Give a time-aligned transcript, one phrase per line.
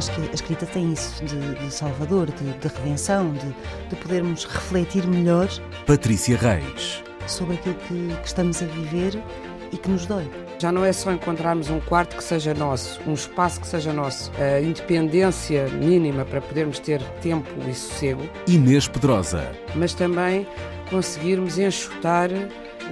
[0.00, 3.54] acho que a escrita tem isso, de, de salvador, de, de redenção, de,
[3.90, 5.46] de, podermos refletir melhor.
[5.86, 7.04] Patrícia Reis.
[7.26, 9.22] Sobre aquilo que, que estamos a viver
[9.70, 10.26] e que nos dói.
[10.58, 14.32] Já não é só encontrarmos um quarto que seja nosso, um espaço que seja nosso,
[14.38, 18.26] a independência mínima para podermos ter tempo e sossego.
[18.46, 19.52] Inês Pedrosa.
[19.74, 20.46] Mas também
[20.88, 22.30] conseguirmos enxutar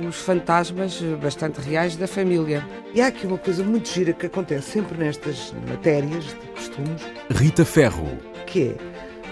[0.07, 2.67] os fantasmas bastante reais da família.
[2.95, 7.03] E há aqui uma coisa muito gira que acontece sempre nestas matérias de costumes.
[7.31, 8.07] Rita Ferro.
[8.47, 8.77] Que é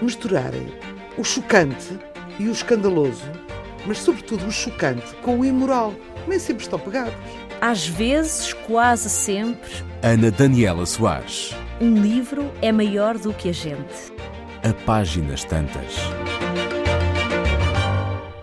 [0.01, 0.67] misturarem
[1.17, 1.97] o chocante
[2.39, 3.25] e o escandaloso,
[3.85, 5.93] mas sobretudo o chocante com o imoral.
[6.27, 7.13] Nem sempre estão pegados.
[7.61, 9.71] Às vezes, quase sempre.
[10.03, 11.55] Ana Daniela Soares.
[11.81, 14.11] Um livro é maior do que a gente.
[14.63, 15.95] A páginas tantas.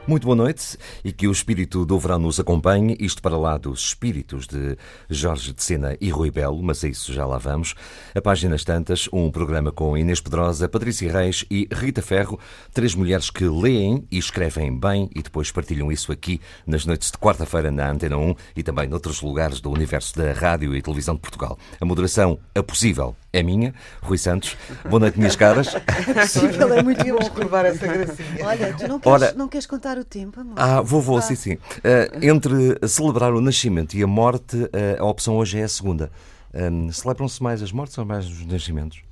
[0.06, 2.94] Muito boa noite e que o espírito do verão nos acompanhe.
[3.00, 4.76] Isto para lá dos espíritos de
[5.08, 7.74] Jorge de Sena e Rui Belo, mas a isso já lá vamos.
[8.14, 12.38] A Páginas Tantas, um programa com Inês Pedrosa, Patrícia Reis e Rita Ferro,
[12.74, 17.16] três mulheres que leem e escrevem bem e depois partilham isso aqui nas noites de
[17.16, 21.22] quarta-feira na Antena 1 e também noutros lugares do universo da rádio e televisão de
[21.22, 21.58] Portugal.
[21.80, 23.74] A moderação, a possível, é minha.
[24.02, 24.56] Rui Santos,
[24.88, 25.74] boa noite, minhas caras.
[25.74, 27.30] É possível, é muito bom.
[27.30, 28.46] provar essa gracinha.
[28.46, 30.54] Olha, tu não queres, Ora, não queres contar o tempo, amor?
[30.56, 31.22] Ah, vou, vou, ah.
[31.22, 31.54] sim, sim.
[31.54, 36.10] Uh, entre celebrar o nascimento e a morte, uh, a opção hoje é a segunda.
[36.54, 39.02] Um, Celebram-se mais as mortes ou mais os nascimentos?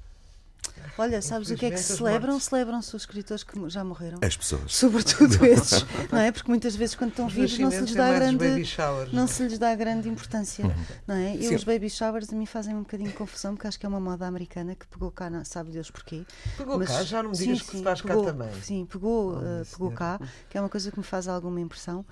[0.99, 2.39] Olha, sabes o que é que se celebram?
[2.39, 4.19] Celebram-se os escritores que já morreram.
[4.23, 4.75] As pessoas.
[4.75, 6.31] Sobretudo esses, não é?
[6.31, 8.67] Porque muitas vezes quando estão vivos não se lhes dá grande
[9.13, 10.75] não se lhes dá grande importância, uhum.
[11.07, 11.37] não é?
[11.37, 11.55] E Sim.
[11.55, 14.01] os baby showers a mim fazem um bocadinho de confusão porque acho que é uma
[14.01, 16.25] moda americana que pegou cá, não, sabe Deus porquê.
[16.57, 18.63] Pegou Mas, cá, já não me digas sim, que se faz pegou, cá também.
[18.63, 22.05] Sim, pegou, oh, uh, pegou cá, que é uma coisa que me faz alguma impressão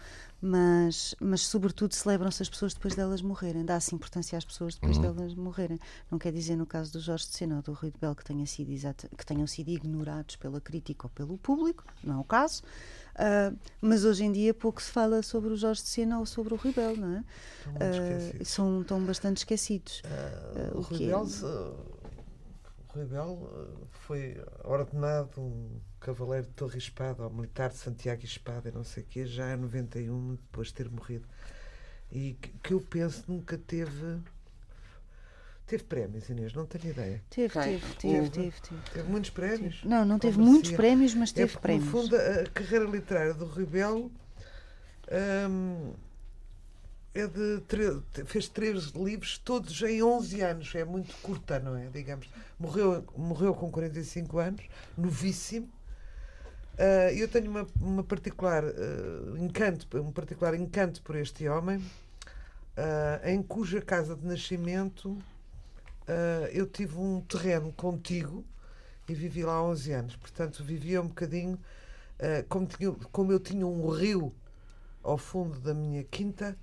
[0.43, 5.03] mas, mas sobretudo celebram-se as pessoas depois delas morrerem, dá-se importância às pessoas depois uhum.
[5.03, 5.79] delas morrerem.
[6.11, 8.25] Não quer dizer, no caso do Jorge de Sena ou do Rui de Bel, que,
[8.25, 12.25] tenha sido exato, que tenham sido ignorados pela crítica ou pelo público, não é o
[12.25, 12.63] caso.
[13.15, 16.55] Uh, mas hoje em dia pouco se fala sobre o Jorge de Sena ou sobre
[16.55, 17.21] o Rui Bel, não é?
[17.21, 20.01] Uh, são tão bastante esquecidos.
[20.05, 21.27] Uh, o Rui Bel,
[22.93, 28.73] Rui Bel foi ordenado um Cavaleiro de Torre Espada, ou Militar de Santiago e Espada,
[28.73, 31.27] não sei o quê, já em 91, depois de ter morrido.
[32.11, 34.19] E que, que eu penso nunca teve.
[35.67, 37.23] Teve prémios, Inês, não tenho ideia.
[37.31, 38.81] Teve, teve, teve, teve, teve.
[38.93, 39.77] Teve muitos prémios?
[39.77, 39.89] Teve.
[39.89, 41.87] Não, não teve muitos prémios, mas teve é prémios.
[41.87, 44.11] No fundo, a carreira literária do Rebelo
[45.49, 45.93] hum,
[47.15, 47.63] é de
[48.25, 50.75] fez três livros, todos em 11 anos.
[50.75, 51.89] É muito curta, não é?
[51.89, 52.29] Digamos.
[52.59, 54.63] Morreu, morreu com 45 anos,
[54.97, 55.69] novíssimo.
[56.81, 63.29] Uh, eu tenho uma, uma particular uh, encanto, um particular encanto por este homem, uh,
[63.29, 65.19] em cuja casa de nascimento
[66.53, 68.45] eu tive um terreno contigo
[69.09, 70.17] e vivi lá há 11 anos.
[70.17, 71.57] Portanto, vivia um bocadinho
[72.49, 74.35] como, tinha, como eu tinha um rio
[75.05, 76.59] ao fundo da minha quinta,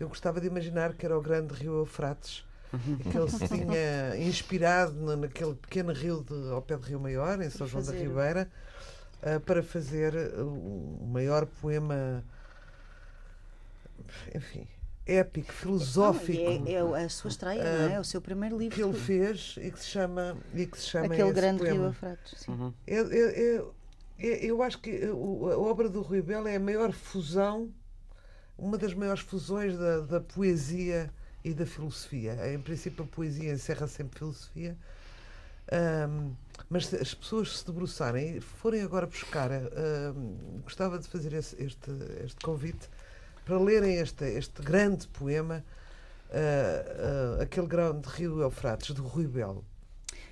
[0.00, 2.44] eu gostava de imaginar que era o grande rio Eufrates.
[3.10, 7.50] que ele se tinha inspirado naquele pequeno rio de, ao pé do Rio Maior, em
[7.50, 8.48] São João da Ribeira,
[9.22, 12.24] uh, para fazer o maior poema,
[14.34, 14.68] enfim,
[15.04, 16.68] épico, filosófico.
[16.68, 17.92] é, é, a sua estreia, uh, não é?
[17.94, 18.00] é?
[18.00, 18.76] O seu primeiro livro.
[18.76, 20.36] Que ele fez e que se chama.
[20.54, 21.74] E que se chama Aquele grande poema.
[21.74, 22.48] Rio Afratos.
[22.48, 22.72] Uhum.
[22.86, 23.64] É, é, é,
[24.20, 27.68] é, eu acho que a obra do Rui Belo é a maior fusão,
[28.60, 31.10] uma das maiores fusões da, da poesia
[31.42, 32.36] e da filosofia.
[32.52, 34.76] Em princípio, a poesia encerra sempre filosofia.
[35.72, 36.34] Um,
[36.68, 41.60] mas se as pessoas se debruçarem e forem agora buscar, uh, gostava de fazer esse,
[41.62, 41.90] este,
[42.24, 42.88] este convite
[43.44, 45.64] para lerem este, este grande poema,
[46.28, 49.64] uh, uh, aquele grão de Rio Eufrates, do Rui Belo.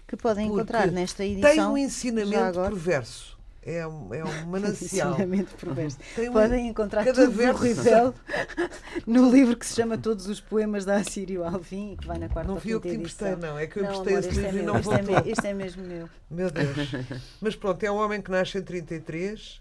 [0.07, 1.51] Que podem encontrar nesta edição.
[1.51, 3.38] Tem um ensinamento perverso
[3.69, 5.17] é um, é um manancial.
[5.61, 5.99] Perverso.
[6.33, 7.63] Podem encontrar cada tudo verso...
[7.63, 8.15] Ribel
[9.07, 12.51] no livro que se chama Todos os Poemas da Assírio Alvim, que vai na quarta
[12.51, 13.59] Não fui eu que emprestei, não.
[13.59, 15.85] É que eu emprestei esse livro é e não vou Isto, é, isto é mesmo
[15.85, 16.09] meu.
[16.31, 16.77] Meu Deus.
[17.41, 19.61] Mas pronto, é um homem que nasce em 33,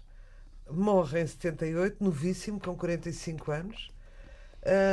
[0.70, 3.90] morre em 78, novíssimo, com 45 anos.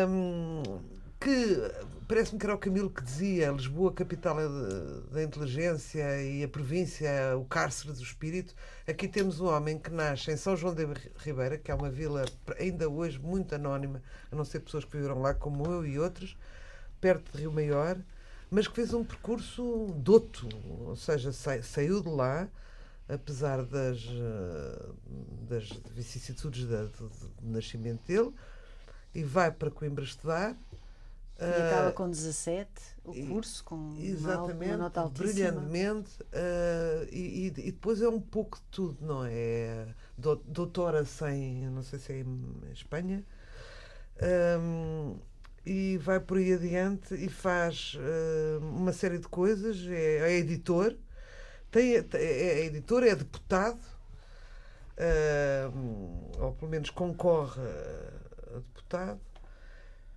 [0.07, 0.61] Um,
[1.19, 1.71] que
[2.07, 4.37] parece-me que era o Camilo que dizia Lisboa, capital
[5.11, 8.53] da inteligência e a província, o cárcere do espírito.
[8.87, 10.85] Aqui temos um homem que nasce em São João de
[11.17, 12.25] Ribeira, que é uma vila
[12.59, 16.37] ainda hoje muito anónima, a não ser pessoas que viveram lá como eu e outros,
[17.01, 17.97] perto de Rio Maior,
[18.51, 20.47] mas que fez um percurso doto,
[20.81, 22.47] ou seja, saiu de lá,
[23.09, 24.89] apesar das, eh,
[25.49, 27.11] das vicissitudes do
[27.41, 28.31] nascimento dele,
[29.13, 30.55] e vai para Coimbra estudar
[31.39, 35.51] E acaba com 17, o curso, com Exatamente, uma nota altíssima.
[35.51, 36.11] brilhantemente.
[36.31, 39.87] eh, e, e- depois é um pouco de tudo, não é?
[40.17, 43.23] Do- Doutora sem, não sei se é em Espanha.
[44.21, 45.17] Ahm,
[45.65, 49.85] e vai por aí adiante e faz eh, uma série de coisas.
[49.87, 50.95] É, é editor,
[51.71, 53.79] tem, é, é editor, é deputado,
[54.97, 59.19] ahm, ou pelo menos concorre a deputado.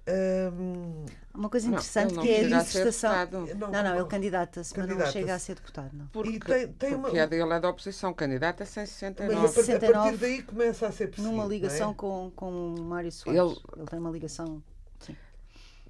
[0.08, 3.12] Ahm, Uma coisa Não, interessante não que é a a ser dissertação.
[3.30, 3.98] Não, não, concorre.
[4.00, 6.06] ele candidata-se, mas não chega a ser deputado, não.
[6.08, 9.34] Porque, E tem- tem uma- porque a dele é da oposição, candidata sem Mas 69.
[9.34, 11.30] a, par- a 69, partir daí começa a ser possível.
[11.30, 11.54] Numa não é?
[11.54, 13.40] ligação com, com o Mário Soares.
[13.40, 13.86] Ele- Ele...
[13.86, 14.62] tem uma ligação.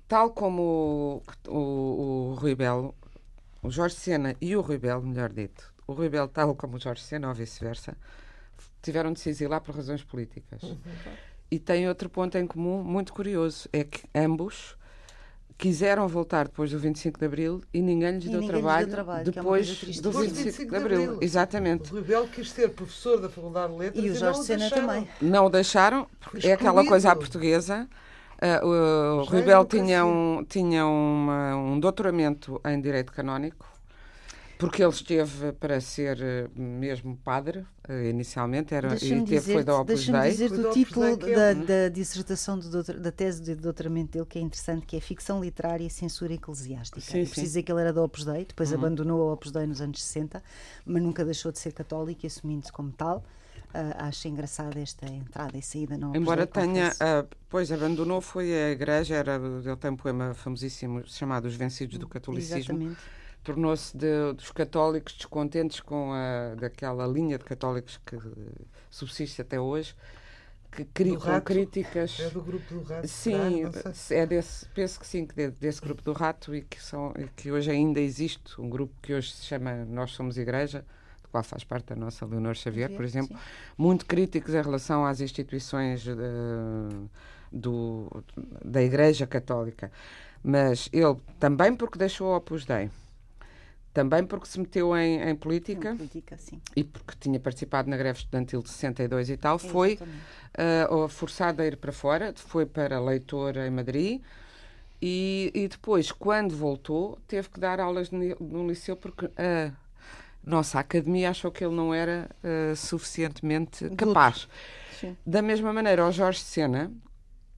[0.06, 2.94] Tal como o, o, o Rui Belo,
[3.62, 6.80] o Jorge Sena e o Rui Belo, melhor dito, o Rui Belo, tal como o
[6.80, 7.94] Jorge Sena, ou vice-versa,
[8.82, 10.62] tiveram de se exilar por razões políticas.
[11.50, 14.76] E tem outro ponto em comum muito curioso: é que ambos
[15.56, 18.86] quiseram voltar depois do 25 de Abril e ninguém lhes E deu ninguém lhes trabalho,
[18.86, 20.02] deu trabalho, é depois triste.
[20.02, 21.18] do Depois 25, de Abril.
[21.20, 21.90] Exatamente.
[21.90, 24.58] O Rui Belo quis ser professor da Faculdade de Letras E o não Jorge Sena
[24.60, 24.86] deixaram.
[24.86, 25.08] também.
[25.20, 26.06] Não o deixaram,
[26.44, 27.88] é aquela coisa à portuguesa.
[28.40, 29.84] Ah, o Já Rui é Belo democracia.
[29.84, 33.66] tinha, um, tinha uma- um doutoramento em Direito Canónico,
[34.58, 39.80] porque ele esteve para ser eh, mesmo padre, eh, inicialmente, era, e teve, foi da
[39.80, 40.30] Opus Dei.
[40.32, 43.54] dizer Foi da o Opus título Dei, é da, da dissertação, doutor- da tese de
[43.54, 47.00] doutoramento dele, que é interessante, que é Ficção Literária e Censura Eclesiástica.
[47.00, 47.24] Sim, sim.
[47.24, 50.02] preciso dizer que ele era da Opus Dei, depois abandonou a Opus Dei nos anos
[50.02, 50.42] 60,
[50.84, 53.24] mas nunca deixou de ser católico e assumindo-se como tal.
[53.72, 58.20] Ah, acho engraçada esta entrada e saída na Opus Embora Dei, tenha, ah, pois abandonou,
[58.20, 62.58] foi a igreja, era, ele tem um poema famosíssimo chamado Os Vencidos do Catolicismo.
[62.58, 63.17] Exatamente.
[63.42, 68.16] Tornou-se de- dos católicos descontentes com a daquela linha de católicos que
[68.90, 69.94] subsiste até hoje,
[70.70, 71.44] que cri, com rato?
[71.44, 72.18] críticas.
[72.20, 73.08] É do grupo do Rato.
[73.08, 73.62] Sim,
[74.10, 77.50] é desse, penso que sim, que de- desse grupo do rato e que, são, que
[77.50, 80.84] hoje ainda existe um grupo que hoje se chama Nós Somos Igreja,
[81.22, 83.42] do qual faz parte a nossa Leonor Xavier, por exemplo, sim.
[83.78, 86.14] muito críticos em relação às instituições eh,
[87.50, 88.22] do,
[88.64, 89.90] da Igreja Católica.
[90.42, 92.90] Mas ele, também porque deixou o Opus Dei,
[93.92, 96.60] também porque se meteu em, em política Em política, sim.
[96.76, 100.22] e porque tinha participado na greve estudantil de 62 e tal, foi Exatamente.
[100.56, 104.20] ah, forçado a ir para fora, foi para leitor em Madrid
[105.00, 109.72] e, e depois, quando voltou, teve que dar aulas no, no liceu porque a
[110.44, 114.48] nossa academia achou que ele não era ah, suficientemente capaz.
[115.24, 116.90] Da mesma maneira, o Jorge Sena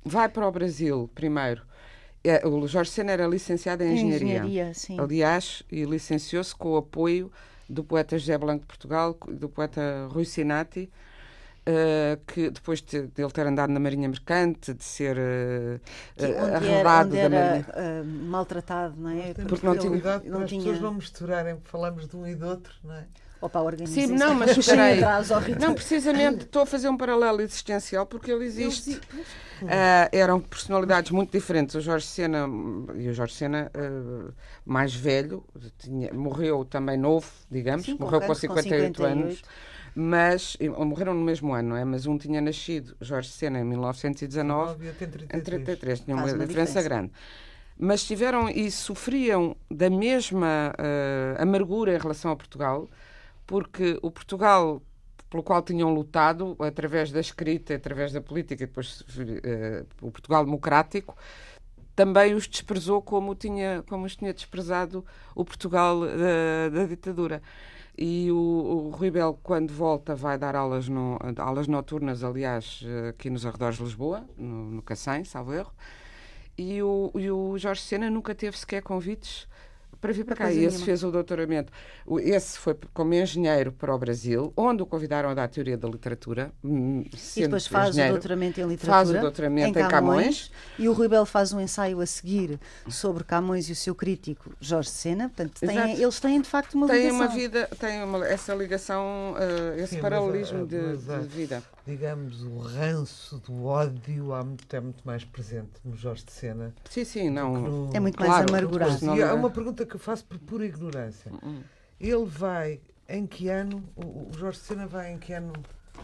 [0.04, 1.62] vai para o Brasil primeiro.
[2.22, 4.16] É, o Jorge Sena era licenciado em engenharia.
[4.26, 5.00] Engenharia, sim.
[5.00, 7.32] Aliás, e licenciou-se com o apoio
[7.68, 10.90] do poeta José Blanco de Portugal, do poeta Rui Sinati,
[11.64, 15.78] eh, que depois de, de ele ter andado na Marinha Mercante, de ser eh,
[16.16, 17.66] Que- eh, onde era, onde da era Marinha.
[17.74, 19.32] ah, maltratado, não é?
[19.34, 22.26] Temos Porque não tinha- cuidado não as tinha- pessoas não misturarem, porque falamos de um
[22.26, 23.06] e do outro, não é?
[23.40, 24.08] Opa, a organização.
[24.08, 25.00] Sim, não, mas espera aí.
[25.58, 29.00] Não, precisamente, estou a fazer um paralelo existencial porque ele existe.
[29.66, 31.74] Ah, eram personalidades muito diferentes.
[31.74, 32.46] O Jorge Sena
[32.96, 34.32] e o Jorge Sena ah,
[34.64, 35.44] mais velho,
[35.78, 39.34] tinha- morreu também novo, digamos, Sim, morreu com cancro, com 58, anos.
[39.36, 39.48] 58.
[39.92, 40.56] Mas
[40.86, 41.84] morreram no mesmo ano, não é?
[41.84, 45.64] Mas um tinha nascido, Jorge Sena, em 1919, 19 e eu tenho em 33.
[45.64, 46.82] 33, tinha uma, uma diferença, diferença.
[46.82, 47.12] grande.
[47.76, 52.88] Mas tiveram e sofriam da mesma ah, amargura em relação a Portugal,
[53.50, 54.80] porque o Portugal
[55.28, 59.04] pelo qual tinham lutado através da escrita, através da política, depois
[59.44, 61.16] eh, o Portugal democrático,
[61.96, 65.04] também os desprezou como, tinha, como os tinha desprezado
[65.34, 67.42] o Portugal da, da ditadura.
[67.98, 73.08] E o, o Rui Belo, quando volta, vai dar aulas, no, aulas noturnas, aliás, eh,
[73.10, 75.72] aqui nos arredores de Lisboa, no, no Cacém, salvo erro.
[76.56, 79.48] E o, e o Jorge Sena nunca teve sequer convites
[80.00, 80.50] para vir para cá.
[80.50, 80.84] E esse nenhuma.
[80.86, 81.72] fez o doutoramento.
[82.20, 86.50] Esse foi como engenheiro para o Brasil, onde o convidaram a dar teoria da literatura.
[86.64, 87.04] hum,
[87.36, 88.92] E depois faz o doutoramento em literatura.
[88.92, 90.50] Faz o doutoramento em Camões.
[90.78, 94.52] E o Rui Belo faz um ensaio a seguir sobre Camões e o seu crítico
[94.60, 95.28] Jorge Sena.
[95.28, 97.18] Portanto, têm- eles têm de facto uma Tem ligação.
[97.20, 100.76] uma vida, tem uma- essa ligação, eh, esse Sim, mas, paralelismo ah, de,
[101.06, 101.62] mas, de vida.
[101.86, 106.74] Digamos, o ranço do ódio há muito, é muito mais presente no Jorge de Sena.
[106.88, 107.52] Sim, sim, não.
[107.60, 109.04] no- É muito mais Claro, amargurado.
[109.04, 109.40] Não, E há não é.
[109.40, 111.32] uma pergunta que eu faço por pura ignorância.
[111.42, 111.62] Hum.
[111.98, 113.82] Ele vai, em que ano?
[113.96, 115.52] O o Jorge de Sena vai em que ano?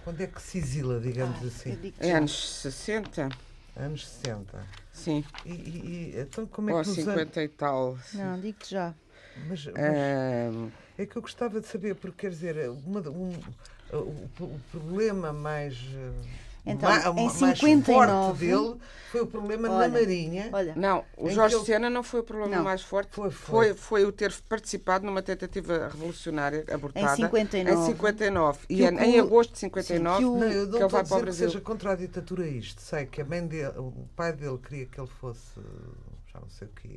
[0.05, 1.93] Quando é que se exila, digamos Eu assim?
[2.01, 3.29] É anos 60,
[3.77, 4.65] Anos 60.
[4.93, 5.25] sim.
[5.45, 6.95] E, e- e, então como é Ou que anos...
[7.05, 7.99] 50 e tal.
[8.15, 8.95] Não, digo-te já.
[9.49, 10.51] Mas, mas Eh,
[10.99, 13.33] é que eu gostava de saber, porque quer dizer, uma, um,
[13.93, 13.97] o,
[14.45, 15.75] o problema mais.
[15.95, 16.13] eh,
[16.69, 18.75] Então, ma- em mais forte 59 dele
[19.13, 20.51] foi o problema Olha, na Marinha.
[20.53, 22.65] Olha, Não, o Em Jorge ele- Sena não foi o problema Não.
[22.65, 23.11] mais forte.
[23.15, 23.75] Foi, Foi, foi.
[23.75, 27.13] foi o ter participado numa tentativa revolucionária abortada.
[27.13, 27.71] Em 59.
[27.83, 28.59] Em 59.
[28.69, 30.79] E Que o- em, em agosto de 59, Sim, que o- Não, eu que não
[30.81, 31.49] ele vai para o dizer que Brasil.
[31.51, 32.83] seja contra a ditadura isto.
[32.83, 35.61] Sei que a mãe dele, o pai dele queria que ele fosse,
[36.33, 36.89] já não sei o que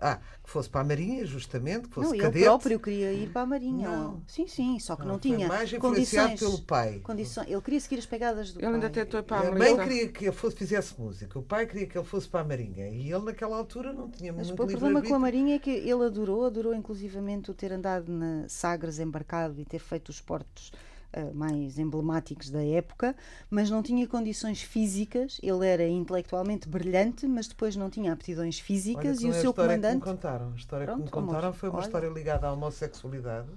[0.00, 2.44] Ah, que fosse para a Marinha, justamente, que fosse não, cadete.
[2.44, 3.88] próprio queria ir para a Marinha.
[3.88, 4.22] Não.
[4.26, 6.40] Sim, sim, só que não, Não, foi tinha mais condições.
[6.40, 7.00] pelo pai.
[7.00, 8.90] condições- Ele queria seguir as pegadas do Ele ainda pai.
[8.90, 11.86] tentou ir para a A mãe queria que ele fosse, fizesse música, o pai queria
[11.86, 14.66] que ele fosse para a Marinha e ele naquela altura não tinha Mas muito o
[14.66, 15.18] problema com a.
[15.18, 19.78] Marinha é que ele adorou, adorou inclusivamente o ter andado na Sagres embarcado e ter
[19.78, 20.72] feito os portos
[21.12, 23.14] ah, mais emblemáticos da época,
[23.50, 25.38] mas não tinha condições físicas.
[25.42, 29.48] Ele era intelectualmente brilhante, mas depois não tinha aptidões Olha, físicas que e o seu
[29.48, 30.02] a história comandante.
[30.02, 30.52] Que me contaram.
[30.52, 31.86] A história que me Pronto, contaram foi uma olha.
[31.86, 33.48] história ligada à homossexualidade,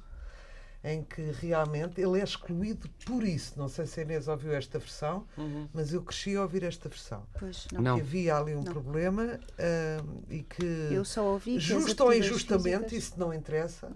[0.86, 3.54] em que realmente ele é excluído por isso.
[3.58, 5.68] Não sei se a Inês ouviu esta versão, Uhum.
[5.74, 7.24] mas eu cresci a ouvir esta versão.
[7.40, 7.82] Pois, não.
[7.82, 7.96] Não.
[7.96, 8.74] Que havia ali um Não.
[8.74, 13.92] problema ahm, e que, Eu só ouvi justo ou injustamente, físicas- isso não interessa,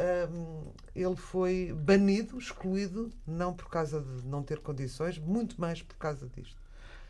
[0.00, 5.96] ahm, ele foi banido, excluído, não por causa de não ter condições, muito mais por
[5.98, 6.60] causa disto.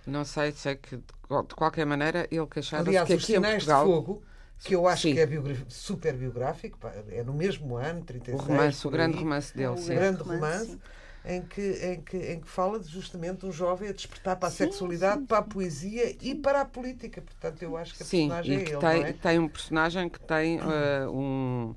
[0.07, 3.35] Não sei, sei que de qual- de qualquer maneira ele queixava-se Aliás, que os aqui
[3.35, 4.23] em Sinais Portugal de Fogo,
[4.63, 5.11] que eu acho Sim.
[5.11, 6.79] que é biogra- super biográfico,
[7.09, 8.39] é no mesmo ano, o 36.
[8.39, 9.93] romance, o grande romance dele, O um sim.
[9.93, 10.81] grande romance, sim.
[11.25, 14.51] em que, em, que, em que fala de justamente um jovem a despertar para a
[14.51, 17.21] Sim, sexualidade, sim, para a poesia e para a política.
[17.21, 19.19] Portanto, eu acho que a Sim, personagem e é que ele, tem, é?
[19.21, 21.75] tem um personagem que tem eh, um,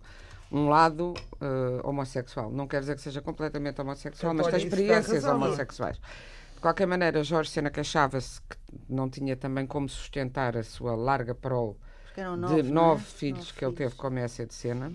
[0.54, 2.52] um lado eh, homossexual.
[2.52, 5.98] Não quer dizer que seja completamente homossexual, Portanto, mas tem experiências razão, homossexuais.
[6.56, 8.58] De qualquer maneira, Jorge Sena queixava-se que
[8.88, 11.76] não tinha também como sustentar a sua larga prole
[12.16, 13.06] eram de nove, nove, é?
[13.06, 14.00] filhos Nove que ele teve filhos.
[14.00, 14.94] com a Messia de Sena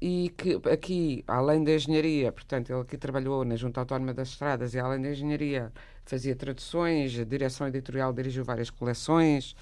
[0.00, 4.72] e que aqui, além da engenharia, portanto, ele aqui trabalhou na Junta Autónoma das Estradas
[4.72, 5.72] e além da engenharia
[6.04, 9.54] fazia traduções, a direção editorial dirigiu várias coleções,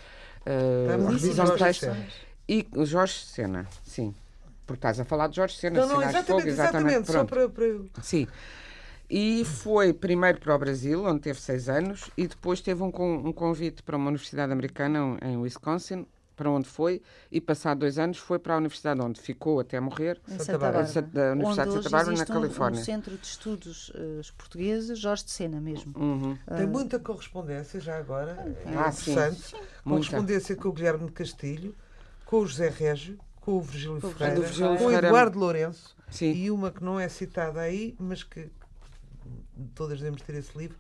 [0.47, 2.07] eh, Estamos a revisão de Jorge texto Sena.
[2.49, 4.15] e o Jorge Sena, sim.
[4.69, 7.49] Porque estás a falar de Jorge Sena, Não, não, de Fogo, exatamente, exatamente, só para,
[7.49, 8.29] para eu- Sim.
[9.11, 12.89] E foi primeiro para o Brasil, onde teve seis anos, e depois teve um,
[13.29, 16.07] um convite para uma universidade americana em Wisconsin,
[16.37, 17.01] para onde foi,
[17.33, 20.85] e passado dois anos foi para a universidade onde ficou até morrer, Em Santa Bárbara.
[20.85, 22.81] Da Universidade de onde Santa Bárbara, na existe um- Califórnia.
[22.81, 25.95] Um, centro de estudos eh, portugueses, Jorge de Sena mesmo.
[25.99, 26.37] Uhum.
[26.55, 28.33] Tem muita correspondência já agora,
[28.67, 29.13] é Ah, sim.
[29.13, 29.55] interessante.
[29.83, 30.07] Muita.
[30.11, 31.75] Correspondência com o Guilherme de Castilho,
[32.27, 35.09] com o José Régio, com o Virgílio o Ferreira, Virgílio com o Ferreira.
[35.09, 36.33] Eduardo Lourenço Sim.
[36.33, 38.49] e uma que não é citada aí, mas que
[39.75, 40.77] todas devemos ter esse livro,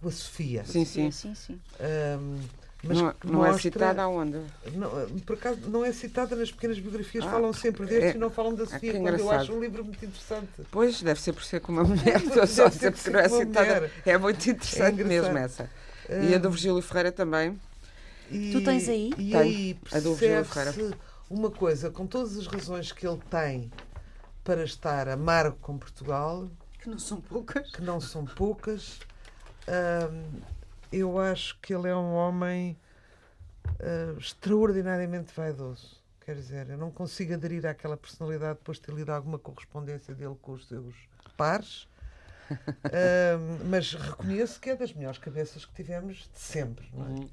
[0.00, 0.64] com a Sofia.
[0.64, 1.10] Sim, sim.
[1.10, 1.60] sim, sim.
[1.80, 2.38] Ahm,
[2.82, 4.38] mas Não, que não é mostra- citada aonde?
[4.74, 4.90] Não,
[5.24, 8.30] por acaso não é citada nas pequenas biografias, Ah, falam sempre deste é- e não
[8.30, 9.40] falam da que Sofia, quando eu engraçado.
[9.42, 10.48] acho um livro muito interessante.
[10.70, 12.22] Pois, deve ser por ser com uma mulher.
[12.22, 13.74] Estou só a Deve ser dizer por porque não é citada.
[13.76, 13.90] mulher.
[14.04, 15.08] É muito interessante engraçado.
[15.32, 15.70] mesmo essa.
[16.08, 17.58] E a do Virgílio Ferreira também.
[18.30, 19.10] E, Tu tens aí?
[19.18, 19.38] E Tenho.
[19.38, 20.94] aí A do Virgílio percebe-se
[21.28, 23.70] uma coisa, com todas as razões que ele tem
[24.44, 27.70] para estar amargo com Portugal, Que não são poucas.
[27.72, 29.00] que não são poucas,
[29.68, 30.40] hum,
[30.92, 32.76] eu acho que ele é um homem
[33.80, 35.96] hum, extraordinariamente vaidoso.
[36.24, 40.36] Quer dizer, eu não consigo aderir àquela personalidade depois de ter lido alguma correspondência dele
[40.40, 40.94] com os seus
[41.36, 41.88] pares.
[42.50, 46.88] Hum, mas reconheço que é das melhores cabeças que tivemos de sempre.
[46.92, 47.08] Não é?
[47.08, 47.28] Uhum.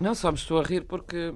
[0.00, 1.34] Não, só me estou a rir porque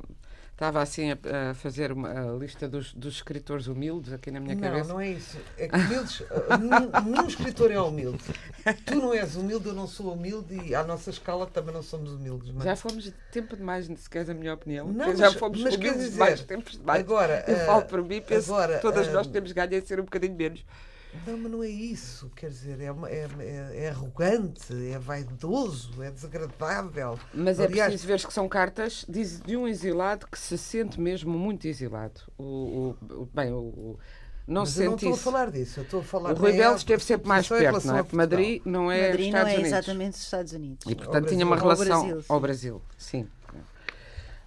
[0.63, 4.55] estava assim a, a fazer uma a lista dos, dos escritores humildes aqui na minha
[4.55, 4.93] não, cabeça.
[4.93, 5.37] não é isso.
[5.59, 8.23] É que humildes, uh, nenhum, escritor é humilde.
[8.87, 12.13] Tu não és humilde, eu não sou humilde e à nossa escala também não somos
[12.13, 12.55] humildes.
[12.55, 12.65] Não é?
[12.65, 14.87] Já fomos tempo demais, se queres a minha opinião.
[14.87, 17.01] Não, já mas- fomos mas humildes dizer, demais, tempos demais.
[17.01, 19.75] agora, Eu eh, falo para mim e penso agora, que todas eh, nós temos ganho
[19.75, 20.65] em ser um bocadinho menos.
[21.27, 22.31] Não, mas não é isso.
[22.35, 27.19] Quer dizer, é, é, é- é arrogante, é vaidoso, é desagradável.
[27.35, 31.01] Mas é Aliás, preciso ver que são cartas de, de um exilado que se sente
[31.01, 32.21] mesmo muito exilado.
[32.39, 33.99] O, o- bem, o, o-
[34.47, 35.81] não mas se eu não sente estou a falar disso.
[35.81, 38.05] Eu estou a falar O Rui Belo é esteve sempre mais em perto, não é?
[38.13, 39.73] Madrid não é Madrid Estados não é Unidos.
[39.73, 40.87] exatamente os Estados Unidos.
[40.91, 42.43] E portanto tinha uma Ao relação Brasil, ao sim.
[42.43, 43.29] Brasil, sim.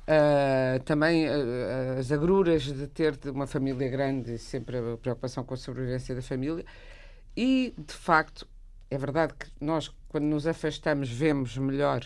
[0.07, 5.57] Ah, também ah, as agruras de ter uma família grande sempre a preocupação com a
[5.57, 6.63] sobrevivência da família.
[7.35, 8.47] E, de facto,
[8.89, 12.05] é verdade que nós, quando nos afastamos, vemos melhor,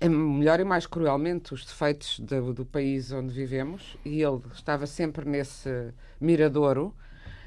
[0.00, 3.96] é melhor e mais cruelmente os defeitos do, do país onde vivemos.
[4.04, 6.94] E ele estava sempre nesse miradouro.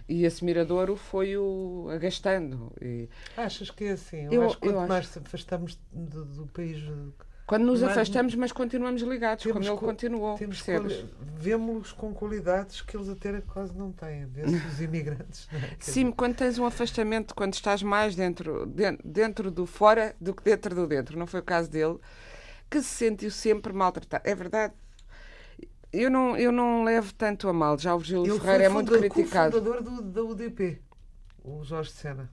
[0.07, 2.71] E esse miradouro foi o agastando.
[2.81, 4.25] E, Achas que é assim?
[4.25, 4.89] Eu, Eu- acho que eu quanto acho.
[4.89, 6.81] mais afastamos do, do país
[7.47, 10.35] Quando nos Mas- afastamos, mas continuamos ligados, como ele co- continuou.
[10.35, 10.63] Temos
[11.37, 14.25] Vemos-los com qualidades que eles até quase não têm.
[14.25, 15.47] Os imigrantes.
[15.53, 15.75] é?
[15.79, 20.41] Sim, quando tens um afastamento, quando estás mais dentro, den- dentro do fora do que
[20.43, 21.99] dentro do dentro, não foi o caso dele,
[22.67, 24.27] que se sentiu sempre maltratado.
[24.27, 24.73] É verdade.
[25.93, 27.77] Eu não, eu não levo tanto a mal.
[27.77, 29.61] Já o Virgílio Ele Ferreira foi é muito criticado.
[29.61, 30.81] cofundador do, da UDP,
[31.43, 32.29] o Jorge Sena.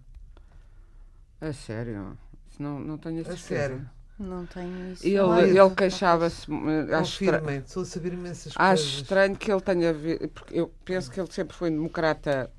[1.39, 2.17] A sério?
[2.59, 3.47] Não, não tenho a A certeza.
[3.47, 3.91] sério.
[4.23, 5.07] Não tenho isso.
[5.07, 6.47] Ele, ele queixava-se.
[6.51, 9.03] eh, Acho, estra- estou a saber imensas acho coisas.
[9.03, 9.95] estranho que ele tenha.
[10.35, 12.51] Porque eu penso que ele sempre foi um democrata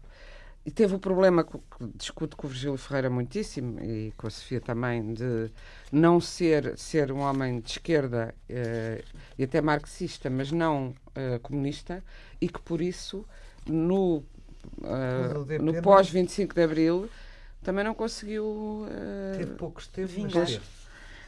[0.66, 1.58] e teve o problema que
[1.96, 5.52] discuto com o Virgílio Ferreira muitíssimo e com a Sofia também, de
[5.92, 9.04] não ser, ser um homem de esquerda eh,
[9.38, 12.04] e até marxista, mas não eh, comunista,
[12.40, 13.26] e que por isso,
[13.68, 14.24] no,
[14.84, 17.10] eh, no não- pós-25 de Abril,
[17.62, 18.86] também não conseguiu.
[18.90, 20.46] eh, Teve poucos mas Vingar.
[20.46, 20.62] teve.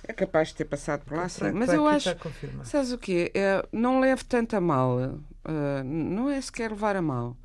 [0.07, 1.51] É capaz de ter passado por lá, sim.
[1.51, 2.15] Mas eu acho.
[2.63, 3.31] Sabes o quê?
[3.33, 4.97] É, não leve tanto a mal.
[5.43, 7.35] ah, não é sequer levar a mal.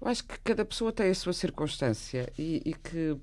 [0.00, 3.16] Eu acho que cada pessoa tem a sua circunstância e, e que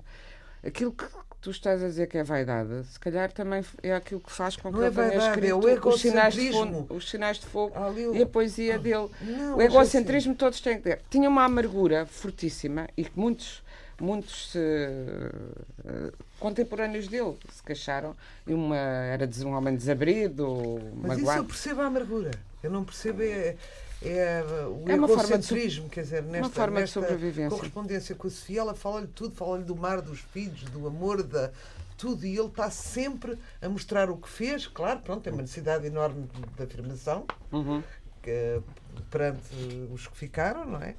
[0.66, 1.04] aquilo que
[1.40, 4.70] tu estás a dizer que é vaidade, se calhar também é aquilo que faz com
[4.70, 6.82] que Não é ele tenha vaidade, é o escrito os sinais, de egocentrismo.
[6.86, 9.08] fogo, os sinais de fogo Há ali o- e a poesia dele.
[9.22, 11.00] Não, o mas egocentrismo todos têm que ter.
[11.10, 13.62] Tinha uma amargura fortíssima e que muitos,
[14.00, 18.16] muitos eh, contemporâneos dele se queixaram.
[18.46, 21.44] E uma era um homem desabrido, Mas isso eu magoado.
[21.44, 22.30] percebo a amargura.
[22.62, 23.56] Eu não percebo é,
[24.02, 25.46] é o É uma forma de
[25.90, 27.56] quer dizer, nesta, forma de nesta sobrevivência.
[27.56, 31.50] correspondência com a Sofia, ela fala-lhe tudo, fala-lhe do mar, dos filhos, do amor, da
[31.96, 35.86] tudo, e ele está sempre a mostrar o que fez, claro, pronto, tem uma necessidade
[35.86, 37.82] enorme de, de afirmação Uhum.
[38.22, 38.62] que,
[39.10, 39.54] perante
[39.92, 40.94] os que ficaram, não é?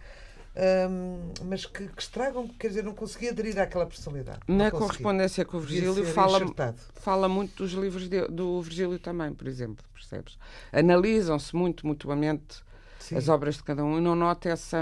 [0.56, 4.40] Ahm, mas que, que estragam, quer dizer, não consegui aderir àquela personalidade.
[4.48, 6.78] Na correspondência com o Virgílio fala, enxertado.
[6.96, 10.38] fala muito dos livros de- do Virgílio também, por exemplo, percebes?
[10.74, 12.62] Analisam-se muito mutuamente
[13.00, 14.78] Sim, as obras de cada um e não nota essa.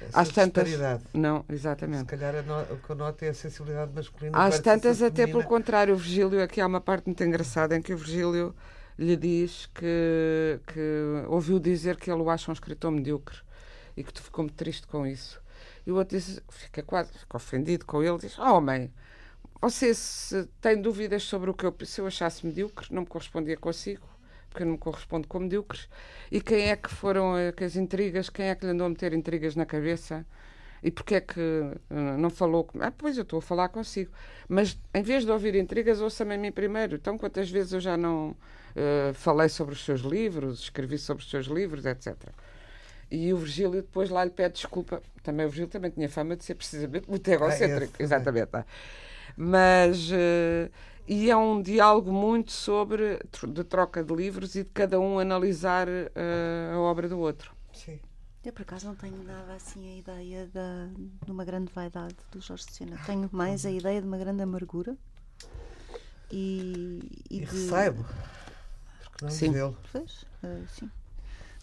[0.00, 0.68] essa às tantas-.
[1.14, 2.04] Não, Se exatamente.
[2.06, 4.36] calhar a no- o que eu noto é a sensibilidade masculina.
[4.36, 5.38] Às tantas, até feminina.
[5.38, 8.54] pelo contrário, o Virgílio, aqui há uma parte muito engraçada em que o Virgílio
[8.98, 13.38] lhe diz que, que ouviu dizer que ele o acha um escritor medíocre
[13.96, 15.40] e que tu ficou muito triste com isso.
[15.86, 18.92] E o outro diz, fica quase fica ofendido com ele, diz: Oh, homem,
[19.60, 23.56] você se tem dúvidas sobre o que eu, se eu achasse medíocre, não me correspondia
[23.56, 24.08] consigo,
[24.48, 25.88] porque eu não me correspondo com medíocres.
[26.30, 28.90] E quem é que foram eh, que as intrigas, quem é que lhe andou a
[28.90, 30.26] meter intrigas na cabeça?
[30.82, 32.68] E porquê é que eh, não falou?
[32.80, 34.10] Ah, pois eu estou a falar consigo.
[34.48, 36.96] Mas em vez de ouvir intrigas, ouça-me a mim primeiro.
[36.96, 38.34] Então, quantas vezes eu já não
[38.74, 42.16] eh, falei sobre os seus livros, escrevi sobre os seus livros, etc.
[43.10, 45.02] E o Virgílio depois lá lhe pede desculpa.
[45.22, 47.94] Também o Virgílio também tinha fama de ser precisamente muito egocêntrico.
[47.94, 48.46] esse, Exatamente.
[48.46, 48.64] tá.
[49.36, 50.10] Mas.
[50.12, 50.70] eh,
[51.12, 53.18] e é um diálogo muito sobre
[53.48, 57.52] de troca de livros e de cada um analisar eh, a obra do outro.
[57.72, 57.98] Sim.
[58.44, 60.88] Eu, por acaso, não tenho nada assim a ideia da,
[61.26, 62.96] de uma grande vaidade do Jorge de Sena.
[63.04, 64.96] Tenho mais a ideia de uma grande amargura
[66.30, 67.44] e, e E de.
[67.46, 68.06] recebo.
[69.02, 69.52] Porque não Sim.
[69.52, 69.76] dele.
[69.92, 70.90] Pois, eh, sim.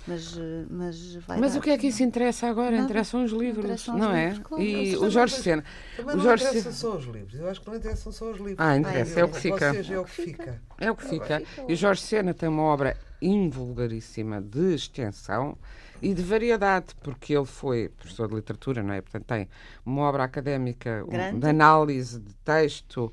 [0.08, 2.72] Mas, eh, mas vai Mas dar- o que é que isso interessa agora?
[2.72, 2.84] Nada.
[2.86, 4.30] Interessam os livros, Interessam os não é?
[4.30, 4.64] livros, claro.
[4.64, 5.64] E o Jorge Sena.
[5.98, 7.34] Também O não Jorge interessam Sena- só os livros.
[7.36, 8.56] Eu acho que não interessam só os livros.
[8.58, 9.68] Ah, interessa, é o que fica.
[9.68, 10.62] Ou seja, é o que fica.
[10.78, 11.44] É o que fica.
[11.68, 15.58] E o Jorge Sena tem uma obra invulgaríssima de extensão
[16.02, 19.02] e de variedade, porque ele foi professor de literatura, não é?
[19.02, 19.50] Portanto, tem
[19.86, 23.12] uma obra académica um, de análise de texto,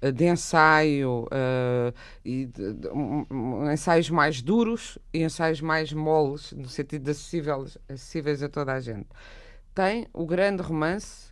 [0.00, 1.92] de ensaio, eh,
[2.24, 7.10] e de, de- um- um- ensaios mais duros e ensaios mais moles, no sentido de
[7.10, 9.08] acessíveis, acessíveis a toda a gente.
[9.74, 11.28] Tem o grande romance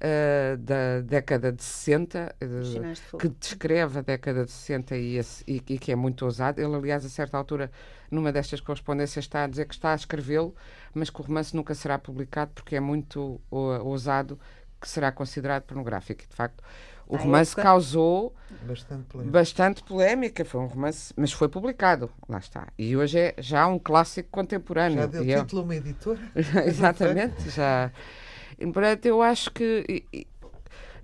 [0.00, 3.20] eh, da década de 60, eh, Os Sinais de Fogo.
[3.22, 6.60] que descreve a década de 60 e, esse- e- e que é muito ousado.
[6.60, 7.70] Ele, aliás, a certa altura,
[8.10, 10.54] numa destas correspondências, está a dizer que está a escrevê-lo,
[10.92, 14.38] mas que o romance nunca será publicado porque é muito ousado,
[14.80, 16.22] que será considerado pornográfico.
[16.24, 16.62] E, de facto,
[17.14, 18.34] o romance época- causou
[18.66, 19.32] Bastante polémico.
[19.32, 20.44] bastante polémica.
[20.44, 22.10] Foi um romance, mas foi publicado.
[22.28, 22.68] Lá está.
[22.78, 24.98] E hoje é já um clássico contemporâneo.
[25.00, 26.18] Já deu é- título a uma editora?
[26.66, 27.90] Exatamente, já.
[28.72, 30.04] Portanto, eu acho que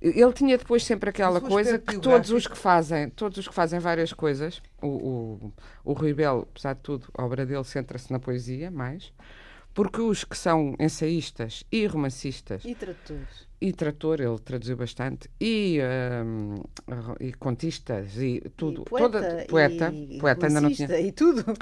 [0.00, 3.78] ele tinha depois sempre aquela coisa que todos os que fazem, todos os que fazem
[3.78, 5.52] várias coisas, o, o,
[5.84, 9.12] o Rui Belo, apesar de tudo, a obra dele centra-se na poesia mais,
[9.74, 13.46] porque os que são ensaístas e romancistas E tradutores.
[13.60, 15.78] E trator, ele traduziu bastante, e,
[16.24, 16.54] hum,
[17.20, 20.98] e contistas, e tudo, e poeta, toda, poeta, e poeta ainda não tinha.
[21.00, 21.44] E tudo.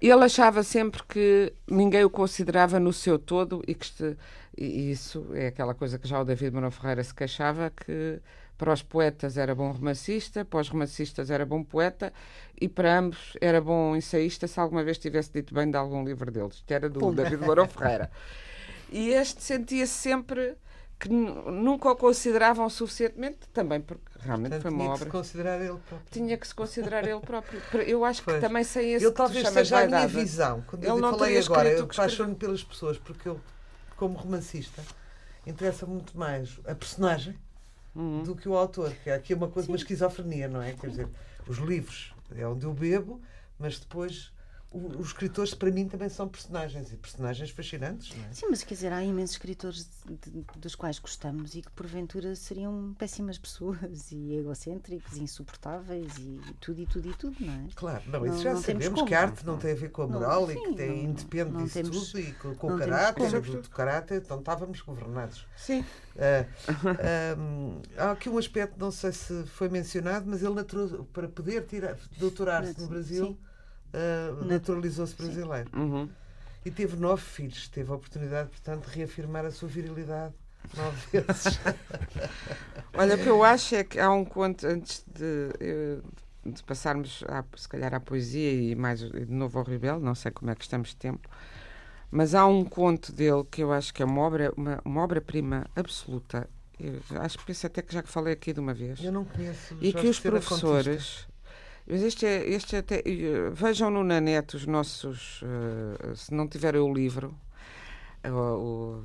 [0.00, 4.16] Ele achava sempre que ninguém o considerava no seu todo e que este-
[4.56, 8.18] e isso é aquela coisa que já o David Mourão Ferreira se queixava que
[8.56, 12.12] Para os poetas era bom romancista, para os romancistas era bom poeta
[12.60, 16.30] e para ambos era bom ensaísta se alguma vez tivesse dito bem de algum livro
[16.30, 17.14] deles, que era do Pum.
[17.14, 18.10] David Lourão Ferreira.
[18.92, 20.56] E este sentia-se sempre
[21.00, 25.02] que nu- nunca o consideravam suficientemente, também porque realmente Portanto, foi uma tinha que se
[25.04, 25.12] obra.
[25.18, 26.10] considerar ele próprio.
[26.10, 27.60] Tinha que se considerar ele próprio.
[27.86, 28.40] Eu acho que Pois.
[28.40, 30.62] também sem esse Ele que talvez seja a minha visão.
[30.66, 32.04] Quando Ele eu não falei agora, eu o que escreveu.
[32.04, 33.40] apaixono pelas pessoas, porque eu,
[33.96, 34.82] como romancista,
[35.46, 37.34] interessa muito mais a personagem
[37.94, 38.22] Uhum.
[38.22, 38.92] do que o autor.
[39.02, 40.74] Que é aqui uma coisa, uma esquizofrenia, não é?
[40.74, 41.08] Quer dizer,
[41.48, 43.20] os livros é onde eu bebo,
[43.58, 44.30] mas depois
[44.72, 48.32] os escritores, para mim, também são personagens e personagens fascinantes, não é?
[48.32, 52.36] Sim, mas quer dizer, há imensos escritores de- de- dos quais gostamos e que porventura
[52.36, 57.66] seriam péssimas pessoas e egocêntricos e insuportáveis e tudo e tudo e tudo, não é?
[57.74, 59.06] Claro, não, Não- isso já não sabemos como.
[59.06, 60.88] que a arte não tem a ver com a Não, moral e sim, que tem,
[61.02, 64.22] não- independe não disso temos- tudo e com, com não o caráter, do, do caráter,
[64.24, 65.46] então estávamos governados.
[65.56, 65.84] Sim.
[66.16, 70.54] Ahm, há aqui um aspecto, não sei se foi mencionado, mas ele
[71.12, 72.88] para poder tirar, doutorar-se no
[73.26, 73.38] Sim.
[73.92, 75.70] Ah, naturalizou-se brasileiro.
[75.74, 76.08] Uhum.
[76.64, 80.34] E teve nove filhos, teve a oportunidade, portanto, de reafirmar a sua virilidade
[80.76, 81.58] nove vezes.
[82.94, 85.98] Olha, o que eu acho é que há um conto, antes de, eh,
[86.44, 90.30] de passarmos, à, se calhar, à poesia e mais de novo ao Rebelo, não sei
[90.30, 91.28] como é que estamos de tempo,
[92.10, 95.66] mas há um conto dele que eu acho que é uma obra uma, uma obra-prima
[95.74, 96.48] absoluta.
[96.78, 99.02] Eu acho que penso até que já que falei aqui de uma vez.
[99.02, 101.29] Eu não conheço E Jorge que os professores.
[101.90, 105.42] Mas este é, este até, eh, vejam-no na net os nossos.
[105.42, 107.34] eh, se não tiverem o livro,
[108.22, 108.36] eh, o,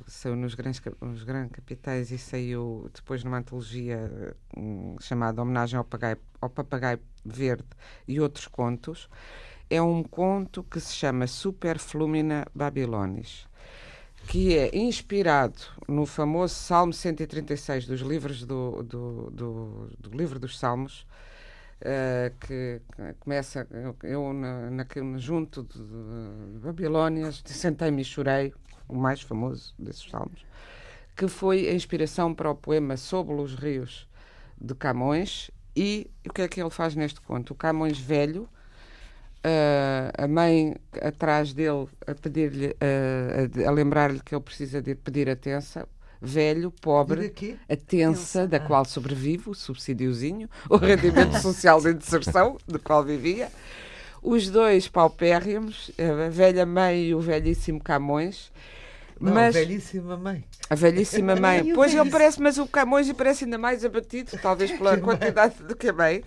[0.06, 3.98] saiu nos grandes, nos grandes capitais e saiu depois numa antologia
[4.56, 7.66] um, chamada Homenagem ao Papagaio, ao Papagaio Verde
[8.06, 9.08] e outros contos.
[9.70, 13.46] É um conto que se chama Superflumina Babylonis
[14.28, 15.56] que é inspirado
[15.88, 21.06] no famoso Salmo 136 dos livros do, do, do, do livro dos Salmos,
[21.80, 22.80] eh, que
[23.20, 23.66] começa
[24.02, 24.86] eu, na, na-
[25.18, 28.52] junto de, de Babilónias sentei-me e chorei,
[28.88, 30.44] o mais famoso desses salmos,
[31.16, 34.08] que foi a inspiração para o poema Sob os Rios
[34.60, 35.50] de Camões.
[35.76, 37.52] E o que é que ele faz neste conto?
[37.52, 38.48] O Camões velho,
[39.42, 44.94] eh, a mãe atrás dele a pedir-lhe, eh, a, a lembrar-lhe que ele precisa de
[44.94, 45.88] pedir a tensa,
[46.20, 47.32] velho, pobre,
[47.68, 53.48] a tensa, da qual sobrevive, o subsídiozinho, o rendimento social de inserção, do qual vivia.
[54.22, 58.50] Os dois paupérrimos, a velha mãe e o velhíssimo Camões.
[59.20, 60.44] Não, mas belíssima mãe.
[60.68, 61.68] a velhíssima mãe.
[61.68, 65.62] E o Pois ele parece, mas o Camões parece ainda mais abatido, talvez pela quantidade
[65.62, 66.22] do que a mãe.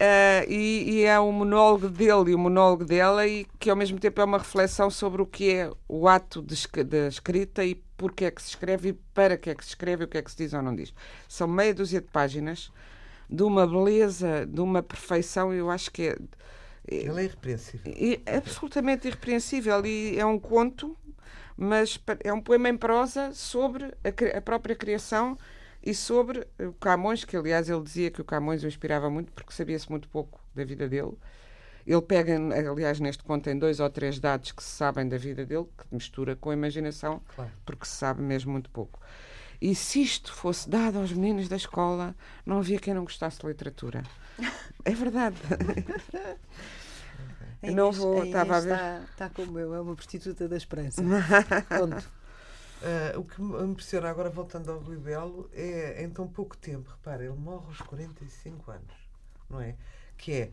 [0.00, 4.00] Ah, e, e é um monólogo dele e o monólogo dela, e que ao mesmo
[4.00, 8.24] tempo é uma reflexão sobre o que é o ato de, da escrita e porque
[8.24, 10.28] é que se escreve e para que é que se escreve o que é que
[10.28, 10.92] se diz ou não diz.
[11.28, 12.72] São meia dúzia de páginas
[13.30, 16.16] de uma beleza, de uma perfeição, eu acho que é,
[16.88, 17.94] Ele é irrepreensível.
[18.26, 20.96] é absolutamente irrepreensível e é um conto,
[21.56, 25.38] mas é um poema em prosa sobre a, a própria criação
[25.80, 29.52] e sobre o Camões, que aliás ele dizia que o Camões o inspirava muito porque
[29.52, 31.16] sabia-se muito pouco da vida dele.
[31.86, 32.36] Ele pega,
[32.70, 35.84] aliás, neste conto em dois ou três dados que se sabem da vida dele, que
[35.94, 37.50] mistura com a imaginação, Claro.
[37.66, 39.00] porque se sabe mesmo muito pouco.
[39.60, 42.14] E se isto fosse dado aos meninos da escola,
[42.44, 44.02] não havia quem não gostasse de literatura.
[44.84, 45.36] É verdade.
[47.62, 48.72] Eu não vou- estava a ver.
[48.72, 51.00] Está, está como eu, é uma prostituta da esperança.
[51.68, 52.10] Pronto.
[52.82, 56.90] Ah, o que me impressiona agora, voltando ao Rui Belo, é em tão pouco tempo,
[56.90, 58.94] repara, ele morre aos 45 anos,
[59.48, 59.76] não é?
[60.18, 60.50] Que é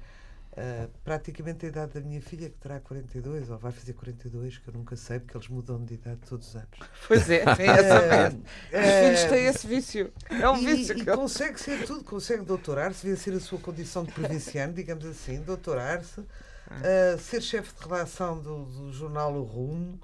[0.61, 4.67] ah, praticamente a idade da minha filha, que terá 42, ou vai fazer 42, que
[4.67, 6.67] eu nunca sei, porque eles mudam de idade todos os anos.
[7.07, 8.37] Pois é, tem essa
[8.71, 10.13] Eh, Os filhos têm esse vício.
[10.29, 13.59] É um e, vício e que eu- consegue ser tudo, consegue doutorar-se, vencer a sua
[13.59, 16.21] condição de provinciano, digamos assim, doutorar-se,
[16.69, 19.99] ah, ser chefe de redação do, do jornal O Rumo,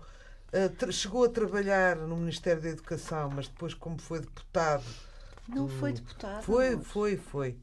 [0.54, 4.84] ah, tra- chegou a trabalhar no Ministério da Educação, mas depois, como foi deputado.
[5.50, 6.44] Não do- foi deputado.
[6.44, 7.58] Foi, foi, foi.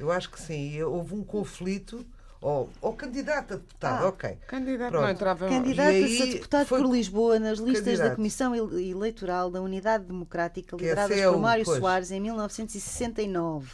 [0.00, 0.72] Eu acho que sim.
[0.72, 2.04] E houve um conflito.
[2.46, 4.08] Ou, ou candidato a deputado, Ah.
[4.08, 4.36] ok.
[4.46, 5.02] Candidato Pronto.
[5.04, 5.48] não entrava.
[5.48, 8.16] Candidata-se E a deputado foi por Lisboa nas listas da candidato.
[8.16, 11.78] Comissão Ele- Eleitoral da Unidade Democrática, é lideradas CEU, por Mário pois.
[11.78, 13.70] Soares em 1969.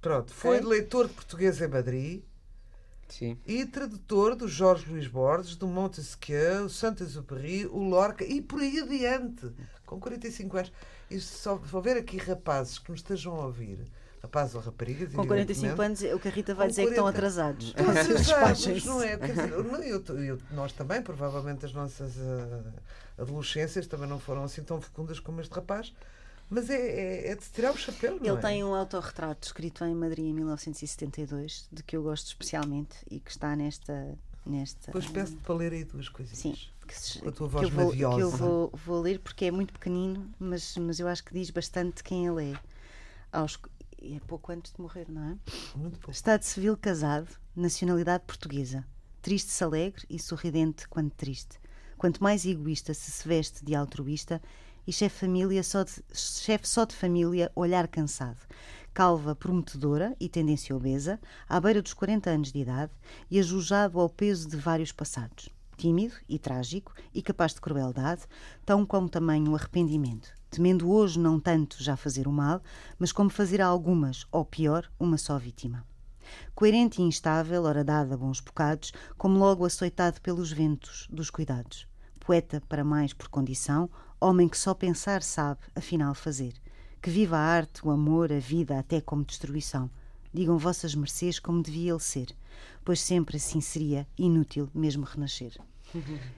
[0.00, 0.68] Pronto, foi Ok.
[0.68, 2.22] leitor de português em Madrid.
[3.06, 3.36] Sim.
[3.46, 8.80] e tradutor do Jorge Luís Borges, do Montesquieu, o Saint-Exupéry, o Lorca e por aí
[8.80, 9.52] adiante,
[9.84, 10.72] com 45 anos.
[11.10, 13.78] E se só se houver aqui rapazes que nos estejam a ouvir,
[14.24, 16.90] rapazes ou raparigas, Com 45 evidentemente, anos, o que a Rita vai dizer é que
[16.92, 17.18] estão 40.
[17.18, 17.74] atrasados.
[17.76, 19.16] atrasados, não é?
[19.16, 22.62] Dizer, eu- eu- nós também, provavelmente as nossas ah,
[23.22, 25.92] adolescências também não foram assim tão fecundas como este rapaz,
[26.50, 28.40] Mas é, é, é de tirar o chapéu, não Ele é?
[28.40, 33.30] tem um autorretrato escrito em Madrid em 1972, de que eu gosto especialmente e que
[33.30, 34.14] está nesta.
[34.44, 36.38] nesta Depois peço-te para ler aí duas coisinhas.
[36.38, 36.54] Sim,
[36.86, 39.46] que, se- Com a tua que voz eu, vou, que eu vou, vou ler porque
[39.46, 42.58] é muito pequenino, mas, mas eu acho que diz bastante quem ele é.
[43.32, 43.58] Aos,
[44.12, 45.38] é pouco antes de morrer, não é?
[45.76, 46.10] Muito pouco.
[46.10, 48.84] Estado civil casado, nacionalidade portuguesa.
[49.22, 51.58] Triste-se alegre e sorridente quando triste.
[51.96, 54.42] Quanto mais egoísta se se veste de altruísta
[54.86, 58.40] e chefe, família só de, chefe só de família, olhar cansado.
[58.92, 62.92] Calva prometedora e tendência obesa, à beira dos 40 anos de idade
[63.30, 65.48] e ajujado ao peso de vários passados.
[65.76, 68.22] Tímido e trágico e capaz de crueldade,
[68.64, 70.32] tão como também o arrependimento.
[70.54, 72.62] Temendo hoje não tanto já fazer o mal,
[72.96, 75.84] mas como fazer a algumas, ou pior, uma só vítima
[76.54, 81.88] coerente e instável, ora dada a bons bocados, como logo açoitado pelos ventos dos cuidados.
[82.20, 83.90] Poeta para mais por condição,
[84.20, 86.54] homem que só pensar sabe, afinal fazer.
[87.02, 89.90] Que viva a arte, o amor, a vida, até como destruição.
[90.32, 92.28] Digam vossas mercês como devia ele ser,
[92.84, 95.58] pois sempre assim seria inútil mesmo renascer.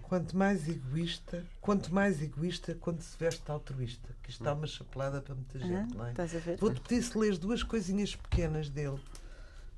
[0.02, 4.08] Quanto mais egoísta, quanto mais egoísta, quando se veste altruísta.
[4.22, 6.12] Que isto dá uma chapelada para muita gente, não é?
[6.58, 9.00] Vou-te pedir se lês duas coisinhas pequenas dele,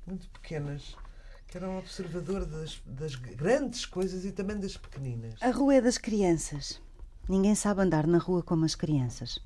[0.05, 0.95] muito pequenas,
[1.47, 5.35] que era um observador das, das grandes coisas e também das pequeninas.
[5.41, 6.81] A rua é das crianças.
[7.27, 9.39] Ninguém sabe andar na rua como as crianças.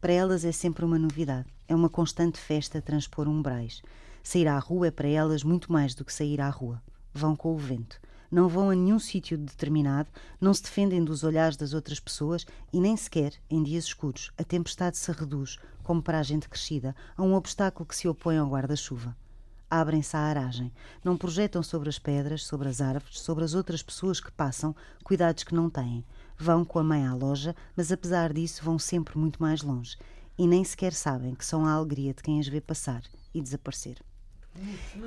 [0.00, 1.48] Para elas é sempre uma novidade.
[1.66, 3.82] É uma constante festa transpor umbrais.
[4.22, 6.82] Sair à rua é para elas muito mais do que sair à rua.
[7.12, 8.00] Vão com o vento.
[8.30, 10.10] Não vão a nenhum sítio determinado,
[10.40, 14.44] não se defendem dos olhares das outras pessoas e nem sequer, em dias escuros, a
[14.44, 18.48] tempestade se reduz, como para a gente crescida, a um obstáculo que se opõe ao
[18.48, 19.16] guarda-chuva
[19.70, 20.72] abrem-se à aragem.
[21.04, 25.44] Não projetam sobre as pedras, sobre as árvores, sobre as outras pessoas que passam, cuidados
[25.44, 26.04] que não têm.
[26.36, 29.96] Vão com a mãe à loja, mas apesar disso vão sempre muito mais longe.
[30.38, 33.02] E nem sequer sabem que são a alegria de quem as vê passar
[33.34, 33.98] e desaparecer.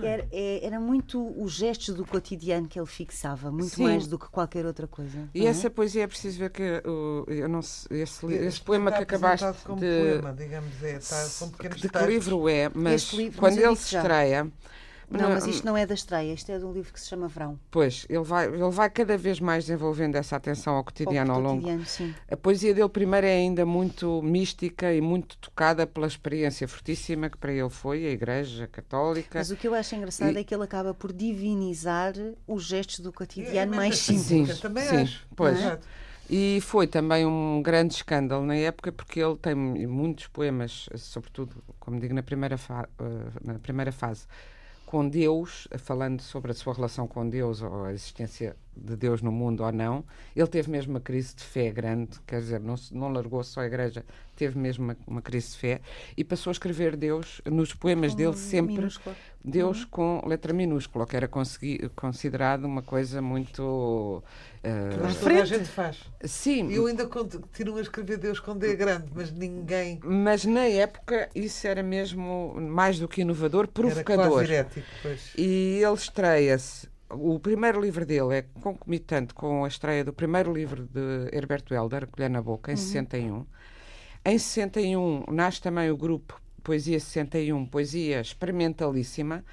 [0.01, 3.83] Era, é- era muito os gestos do cotidiano que ele fixava, muito Sim.
[3.83, 5.29] mais do que qualquer outra coisa.
[5.33, 5.49] E é?
[5.49, 9.45] essa poesia é preciso ver que o- eu não sei, esse, Este poema que acabaste
[9.45, 9.97] apresentado como de.
[9.97, 11.57] poema, digamos, é, está, são de
[11.89, 14.01] que livro é, mas livro, quando mas ele se já.
[15.11, 17.27] Não, mas isto não é da estreia, isto é de um livro que se chama
[17.27, 17.59] Verão.
[17.69, 21.43] Pois, ele vai, ele vai cada vez mais desenvolvendo essa atenção ao cotidiano ao Ao
[21.43, 21.67] longo.
[21.85, 22.13] sim.
[22.29, 27.37] A poesia dele, primeiro, é ainda muito mística e muito tocada pela experiência fortíssima que
[27.37, 29.39] para ele foi a Igreja Católica.
[29.39, 32.13] Mas o que eu acho engraçado E- é que ele acaba por divinizar
[32.47, 34.55] os gestos do É, cotidiano mas mais assim, simples.
[34.55, 35.25] Sim, também sim, acho.
[35.35, 35.59] pois.
[35.59, 35.87] Exato.
[36.29, 41.99] E foi também um grande escândalo na época, porque ele tem muitos poemas, sobretudo, como
[41.99, 44.25] digo, na primeira, fa- eh, na primeira fase,
[44.91, 49.31] com Deus, falando sobre a sua relação com Deus, ou a existência de Deus no
[49.31, 50.03] mundo ou não.
[50.35, 53.61] Ele teve mesmo uma crise de fé grande, quer dizer, não, se- não largou só
[53.61, 54.05] a igreja,
[54.35, 55.81] teve mesmo uma, uma crise de fé,
[56.17, 58.75] e passou a escrever Deus nos poemas dele sempre.
[58.75, 59.15] minúsculo.
[59.43, 61.27] Deus com letra minúscula, que era
[61.95, 64.23] considerado uma coisa muito.
[64.63, 65.99] eh, Mas toda a gente faz.
[66.23, 71.27] Sim, Eu ainda continuo a escrever Deus com D grande, mas ninguém mas na época
[71.33, 74.43] isso era mesmo mais do que inovador, era quase provocador.
[74.43, 74.85] herético.
[75.01, 75.33] Pois.
[75.35, 76.90] E ele estreia-se.
[77.13, 82.07] O primeiro livro dele é concomitante com a estreia do primeiro livro de Herberto Helder,
[82.07, 83.45] Colher na Boca, em 61.
[84.23, 89.43] Em 61 nasce também o grupo Poesia 61, Poesia Experimentalíssima.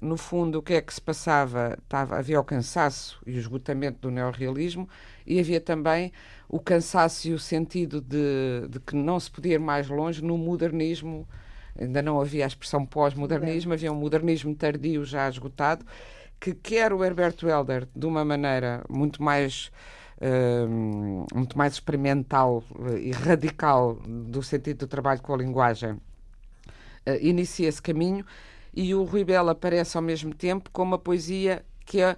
[0.00, 1.76] No fundo, o que é que se passava?
[1.82, 4.88] Estava, havia o cansaço e o esgotamento do neorrealismo
[5.26, 6.12] e havia também
[6.48, 10.38] o cansaço e o sentido de, de que não se podia ir mais longe no
[10.38, 11.28] modernismo.
[11.78, 15.84] Ainda não havia a expressão pós-modernismo, havia um modernismo tardio já esgotado,
[16.44, 19.70] que quer o Herberto Helder, de uma maneira muito mais
[20.68, 25.98] hum, muito mais experimental eh, e radical do sentido do trabalho com a linguagem,
[27.06, 28.24] eh, inicia esse caminho.
[28.74, 32.16] E o Rui Bela aparece ao mesmo tempo com uma poesia que, é,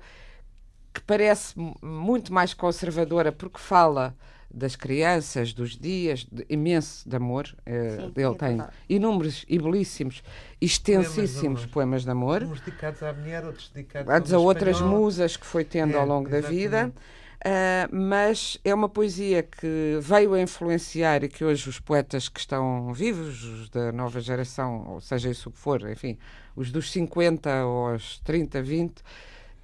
[0.92, 4.14] que parece mu- muito mais conservadora porque fala
[4.52, 7.54] das crianças, dos dias, de, imenso de amor.
[7.66, 8.72] Eh, Sim, ele é tem verdade.
[8.88, 10.22] inúmeros e belíssimos,
[10.60, 11.72] extensíssimos amor.
[11.72, 12.42] poemas de amor.
[12.42, 14.98] Uns dedicados à mulher, outros dedicados a outras espanhol.
[15.00, 16.76] musas que foi tendo É, ao longo da vida.
[16.92, 16.96] exatamente.
[17.44, 22.40] Ah, mas é uma poesia que veio a influenciar e que hoje os poetas que
[22.40, 26.18] estão vivos, os da nova geração, ou seja isso o que for, enfim,
[26.56, 28.94] os dos 50 aos 30, 20,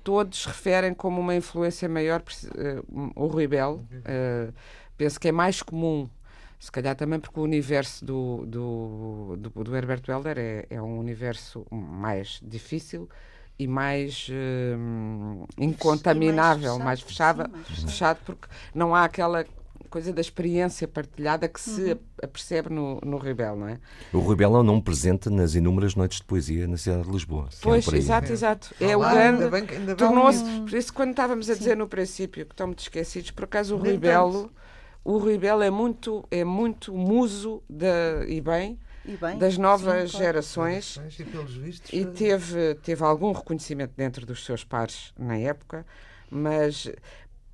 [0.03, 2.23] todos referem como uma influência maior
[2.57, 2.83] eh,
[3.15, 3.87] o Rui Belo.
[4.05, 4.49] Eh,
[4.97, 6.09] penso que é mais comum,
[6.59, 10.99] se calhar também porque o universo do, do, do, do Herberto Helder é, é um
[10.99, 13.09] universo mais difícil
[13.59, 17.91] e mais hum, incontaminável, fechado, mais, fechado, sim, mais fechado.
[17.91, 19.45] fechado, porque não há aquela
[19.93, 23.79] coisa da experiência partilhada que se apercebe no, no Rebel, não é?
[24.13, 27.11] O Rui Belo é um nome presente nas inúmeras noites de poesia na cidade de
[27.11, 27.49] Lisboa.
[27.53, 28.75] é Pois, exato, exato.
[28.81, 29.43] É o Ah, grande.
[29.45, 30.43] ainda bem que- ainda bem Tornou-se.
[30.43, 33.77] que- Por isso, quando estávamos a dizer no princípio que estão muito esquecidos, por acaso
[33.77, 34.51] o Nem Rui Belo,
[35.05, 40.11] o Rui Belo é muito, é muito muso da, e bem E bem, das novas
[40.11, 40.25] sim, claro.
[40.27, 41.93] gerações E pelos vistos.
[41.93, 45.85] e eh, teve, teve algum reconhecimento dentro dos seus pares na época,
[46.31, 46.89] mas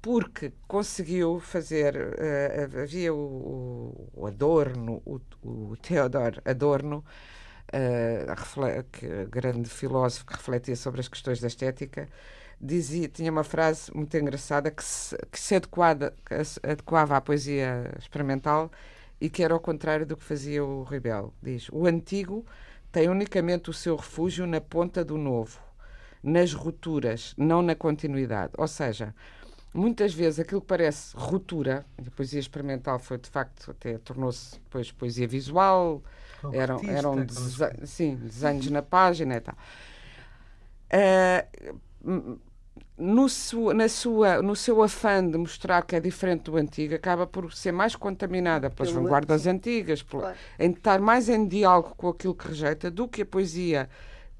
[0.00, 1.94] porque conseguiu fazer.
[2.18, 7.04] eh, havia o, o Adorno, o, o Theodor Adorno,
[8.36, 12.08] refle- que, grande filósofo que refletia sobre as questões da estética,
[12.60, 17.20] dizia, tinha uma frase muito engraçada que se, que se adequada, que se adequava à
[17.20, 18.70] poesia experimental
[19.20, 21.32] e que era ao contrário do que fazia o Rebelo.
[21.42, 22.44] Diz: O antigo
[22.92, 25.58] tem unicamente o seu refúgio na ponta do novo,
[26.22, 28.52] nas rupturas, não na continuidade.
[28.58, 29.14] Ou seja,
[29.74, 34.90] muitas vezes aquilo que parece ruptura, a poesia experimental foi de facto até tornou-se depois
[34.92, 36.02] poesia visual,
[36.52, 39.56] eram, eram dese- sim, desenhos na página e tal.
[42.04, 42.38] M-
[42.96, 47.26] no, su- na sua, no seu afã de mostrar que é diferente do antigo, acaba
[47.26, 50.38] por ser mais contaminada pelas Pelo- vanguardas antigas, pela- Claro.
[50.58, 53.88] em estar mais em diálogo com aquilo que rejeita do que a poesia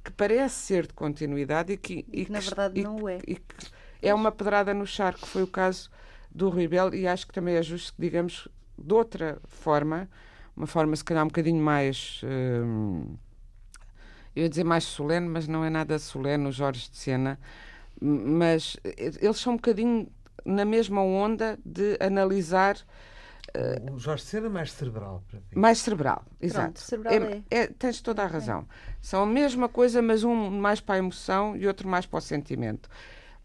[0.05, 3.19] que parece ser de continuidade e que, E que, na verdade, e não o é.
[3.27, 3.55] e que
[4.03, 5.91] é uma pedrada no charco, que foi o caso
[6.31, 10.09] do Rui Belo, e acho que também é justo que digamos de outra forma,
[10.57, 12.21] uma forma se calhar um bocadinho mais.
[12.25, 13.17] hum,
[14.37, 17.39] eu ia dizer mais solene, mas não é nada solene, o Jorge de Sena,
[18.01, 18.77] mas
[19.21, 20.09] eles são um bocadinho
[20.45, 22.77] na mesma onda de analisar
[23.93, 25.47] O Jorge Sena mais cerebral para mim.
[25.57, 26.25] mais cerebral.
[26.41, 26.81] Exato.
[26.81, 27.43] cerebral é.
[27.51, 28.67] é- tens toda a razão.
[29.01, 32.21] São a mesma coisa, mas um mais para a emoção e outro mais para o
[32.21, 32.89] sentimento.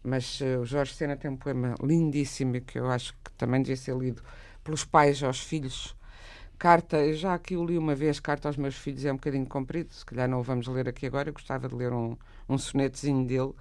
[0.04, 3.76] Mas eh, o Jorge Sena tem um poema lindíssimo que eu acho que também devia
[3.76, 4.22] ser lido
[4.62, 5.96] pelos pais aos filhos.
[6.58, 9.46] Carta, eu já aqui o li uma vez, Carta aos meus filhos, é um bocadinho
[9.46, 12.16] comprido, se calhar não o vamos ler aqui agora, eu gostava de ler um,
[12.48, 13.52] um sonetozinho dele,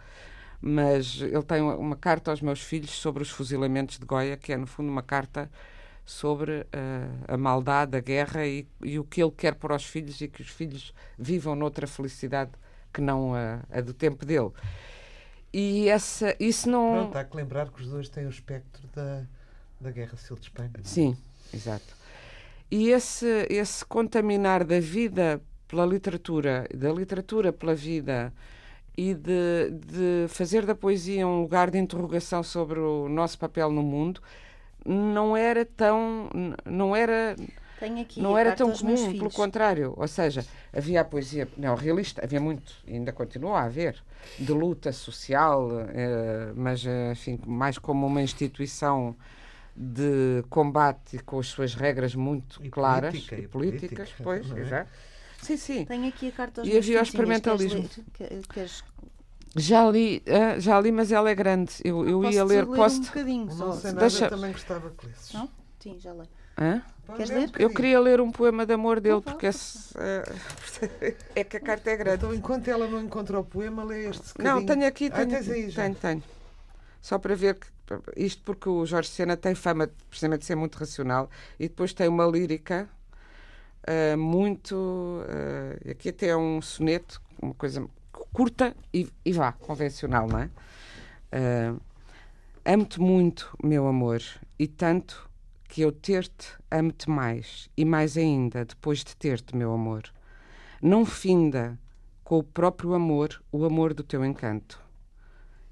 [0.62, 4.54] mas ele tem uma, uma carta aos meus filhos sobre os fuzilamentos de Goia, que
[4.54, 5.50] é no fundo uma carta
[6.06, 10.22] sobre eh, a maldade, a guerra e, e o que ele quer para os filhos
[10.22, 12.52] e que os filhos vivam noutra felicidade
[12.94, 14.52] que não a, a do tempo dele.
[15.54, 16.94] E essa, isso não.
[16.94, 19.24] Pronto, há que lembrar que os dois têm o espectro da,
[19.80, 20.72] da Guerra Civil de Espanha.
[20.84, 21.16] Sim,
[21.54, 21.96] exato.
[22.72, 28.34] E esse, esse contaminar da vida pela literatura, da literatura pela vida
[28.98, 33.82] e de, de fazer da poesia um lugar de interrogação sobre o nosso papel no
[33.82, 34.22] mundo
[34.86, 36.30] não era tão
[36.66, 37.36] não era
[38.18, 39.36] não era tão comum, pelo filhos.
[39.36, 39.94] contrário.
[39.98, 44.02] Ou seja, havia a poesia neorrealista, havia muito, ainda continua a haver,
[44.40, 49.16] de luta social, eh, mas, eh, enfim, mais como uma instituição
[49.76, 54.58] de combate com as suas regras muito E claras política, e e políticas, política, pois,
[54.58, 54.62] é?
[54.62, 54.90] exato.
[55.42, 55.86] Sim, sim.
[55.86, 57.90] Tenho aqui a carta aos E havia o queres experimentalismo.
[58.54, 58.84] Queres...
[59.56, 61.74] Já li, ah, já li, mas ela é grande.
[61.84, 63.02] Eu, eu ia Posso ler, ler posso.
[63.02, 63.72] um bocadinho só.
[63.92, 65.34] Deixa- também gostava que lesses.
[65.34, 65.50] Não?
[65.80, 66.30] Sim, já leio.
[66.58, 66.82] Hã?
[67.16, 67.52] Queres ler?
[67.60, 71.60] Eu queria ler um poema de amor dele, Então porque esse, eh, é que a
[71.60, 72.18] carta é grande.
[72.18, 74.68] Então, enquanto ela não encontrou o poema, lê este Não, bocadinho.
[74.68, 76.24] tenho aqui, Ah, tenho, tens aí tenho, tenho.
[77.02, 77.68] Só para ver que
[78.16, 81.94] isto porque o Jorge Sena tem fama de, precisamente de ser muito racional e depois
[81.94, 82.90] tem uma lírica
[83.86, 85.24] ah, muito.
[85.28, 87.86] ah, aqui até é um soneto, uma coisa
[88.32, 90.50] curta e, e vá, convencional, não é?
[91.32, 91.76] Ah,
[92.66, 94.22] Amo-te muito, meu amor,
[94.58, 95.30] e tanto
[95.74, 100.04] que eu ter-te amo-te mais, e mais ainda depois de ter-te, meu amor.
[100.80, 101.80] Não finda
[102.24, 104.80] com o próprio amor o amor do teu encanto.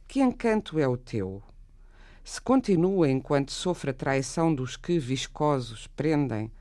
[0.07, 1.43] Que encanto é o teu?
[2.23, 6.51] Se continua enquanto sofre a traição dos que, viscosos, prendem,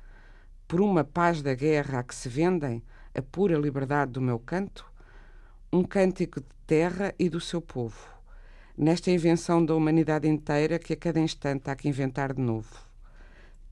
[0.68, 2.82] por uma paz da guerra a que se vendem
[3.14, 4.84] a pura liberdade do meu canto,
[5.72, 8.06] um cântico de terra e do seu povo,
[8.76, 12.89] nesta invenção da humanidade inteira que a cada instante há que inventar de novo.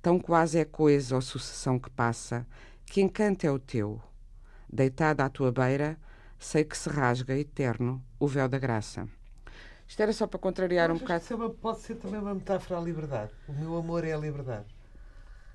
[0.01, 2.47] Tão quase é coisa ou sucessão que passa,
[2.87, 4.01] que encanto é o teu.
[4.71, 5.99] Deitada à tua beira,
[6.39, 9.09] sei que se rasga eterno o véu da graça.
[9.87, 11.33] Isto era só para contrariar um Achas que bocado.
[11.33, 13.31] é uma- pode ser também uma metáfora à liberdade.
[13.49, 14.67] O meu amor é a liberdade.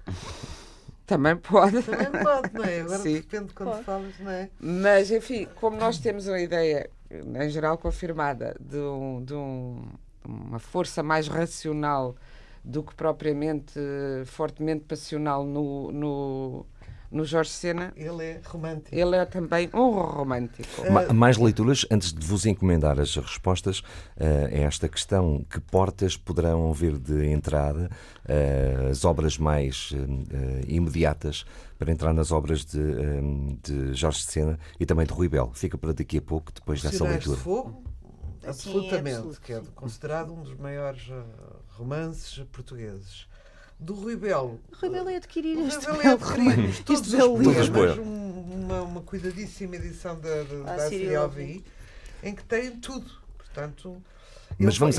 [1.06, 1.84] Também pode.
[1.84, 2.80] Também pode, não é?
[2.82, 3.10] Agora Sim.
[3.10, 4.50] de repente quando falas, não é?
[4.60, 9.86] Mas, enfim, como nós temos uma ideia, em geral confirmada, de, um- de um-
[10.26, 12.16] uma força mais racional
[12.64, 16.66] do que propriamente eh, fortemente passional no, no,
[17.12, 18.96] no Jorge Sena, Ele é romântico.
[18.96, 20.70] ele é também um romântico.
[20.92, 23.84] Ma- Mais leituras, antes de vos encomendar as respostas
[24.18, 27.90] eh, a esta questão, que portas poderão vir de entrada
[28.26, 29.98] eh, as obras mais eh,
[30.34, 31.46] eh, imediatas
[31.78, 33.22] para entrar nas obras de, eh,
[33.62, 35.52] de Jorge de Sena e também de Rui Belo?
[35.54, 37.38] Fica para daqui a pouco, depois dessa Sinais de leitura.
[37.44, 37.84] Fogo,
[38.48, 39.68] absolutamente, absoluto, que é sim.
[39.76, 41.24] considerado um dos maiores eh,
[41.78, 43.28] romances portugueses.
[43.80, 44.60] Do Rui Belo.
[44.80, 47.70] Rui Belo é adquirir O este Rui belo é adquirir este todos os belo poemas,
[47.70, 48.00] boa.
[48.02, 50.90] um- uma, uma cuidadíssima edição da, da, Ah, da
[52.22, 53.12] em que tem tudo.
[53.38, 54.02] Portanto,
[54.58, 54.98] Mas vamos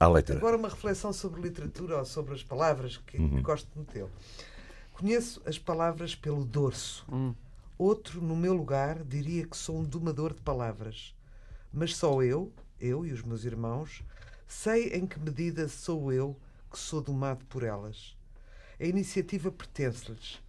[0.00, 0.38] à leitura.
[0.38, 3.42] Agora uma reflexão sobre literatura ou sobre as palavras que, Uhum.
[3.42, 4.06] gosto de meter.
[4.92, 7.04] Conheço as palavras pelo dorso.
[7.12, 7.34] Hum.
[7.76, 11.14] Outro, no meu lugar, diria que sou um domador de palavras.
[11.72, 14.02] Mas só eu, eu e os meus irmãos,
[14.52, 16.38] sei em que medida sou eu
[16.70, 18.14] que sou domado por elas.
[18.78, 20.40] A iniciativa pertence-lhes.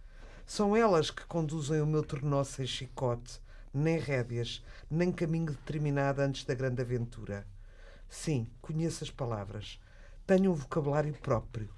[0.46, 3.40] São elas que conduzem o meu tornó sem chicote,
[3.72, 7.46] nem rédeas, nem caminho determinado antes da grande aventura.
[8.08, 9.80] Sim, conheço as palavras.
[10.26, 11.70] Tenho um vocabulário próprio.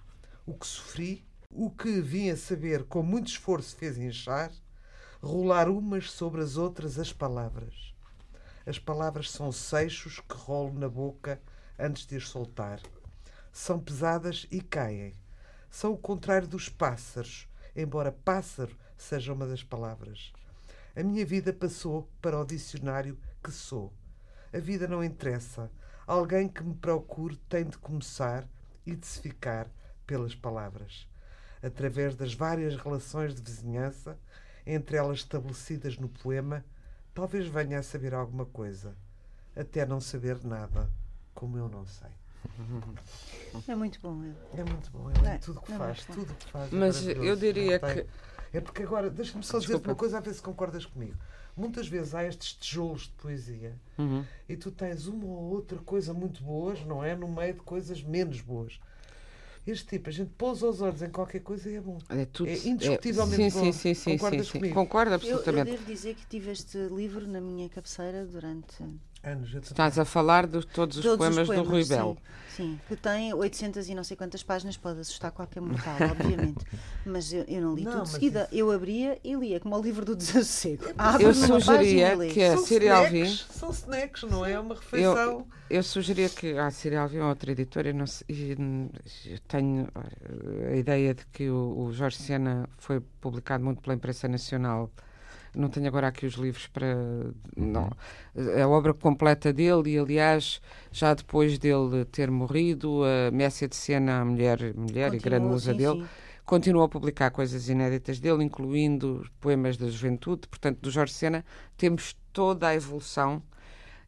[0.45, 4.53] O que sofri, o que vim a saber com muito esforço fez inchar,
[5.22, 7.95] rolar umas sobre as outras as palavras.
[8.66, 11.41] As palavras são seixos que rolo na boca
[11.79, 12.81] antes de as soltar.
[13.53, 15.14] São pesadas e caem.
[15.70, 20.33] São o contrário dos pássaros, embora pássaro seja uma das palavras.
[20.95, 23.93] A minha vida passou para o dicionário que sou.
[24.53, 25.70] A vida não interessa.
[26.07, 28.49] Alguém que me procure tem de começar
[28.87, 29.70] e de se ficar
[30.07, 31.07] pelas palavras.
[31.62, 34.18] Através das várias relações de vizinhança,
[34.64, 36.64] entre elas estabelecidas no poema,
[37.12, 38.97] talvez venha a saber alguma coisa.
[39.55, 40.91] Até não saber nada,
[41.37, 42.09] como eu não sei.
[43.68, 44.22] É muito bom.
[44.24, 44.34] ele.
[44.55, 46.72] É muito bom, ele é, É, tudo o que é faz, tudo o que faz.
[46.72, 47.28] é Mas maravilhoso.
[47.28, 48.07] eu diria tem- que-
[48.53, 51.14] É porque agora, deixa-me só dizer uma coisa, a ver se concordas comigo.
[51.57, 54.24] Muitas vezes há estes tijolos de poesia Uhum.
[54.49, 57.14] e tu tens uma ou outra coisa muito boas, não é?
[57.14, 58.78] No meio de coisas menos boas.
[59.66, 61.99] Este tipo, a gente pousa os olhos em qualquer coisa e é bom.
[62.09, 63.64] É, tudo, É indiscutivelmente é, sim, bom.
[63.64, 64.59] sim, sim, sim, Concordas sim, sim.
[64.59, 64.74] comigo?
[64.74, 65.70] Concordo Eu, eu absolutamente.
[65.72, 68.76] devo dizer que tive este livro na minha cabeceira durante
[69.27, 72.16] Anos, eu Estás a falar de todos os todos poemas, os poemas do Rui Belo.
[72.49, 76.64] Sim, sim, que tem 800 e não sei quantas páginas, pode assustar qualquer mortal, obviamente.
[77.05, 78.45] Mas eu, eu não li Não, tudo de seguida.
[78.45, 80.85] isso- Eu abria e lia, como o livro do desassossego.
[81.18, 83.22] Eu sugeria que a São Síria Alvim.
[83.24, 84.61] snacks, são snacks, não é?
[84.61, 85.45] Uma refeição.
[85.68, 87.89] Eu sugeria que a Síria Alvim é outra editora.
[87.89, 89.89] eu não sei- eu tenho
[90.72, 94.89] a ideia de que o, o Jorge Sena foi publicado muito pela imprensa nacional.
[95.57, 96.95] Não tenho agora aqui os livros para.
[97.57, 97.91] Não.
[98.63, 100.61] A obra completa dele, e aliás,
[100.93, 105.53] já depois dele ter morrido, a Messia de Sena, a mulher, mulher e grande Continuou,
[105.53, 106.09] musa sim, dele, sim.
[106.45, 110.47] continuou a publicar coisas inéditas dele, incluindo poemas da juventude.
[110.47, 111.43] Portanto, do Jorge Sena
[111.77, 113.43] temos toda a evolução.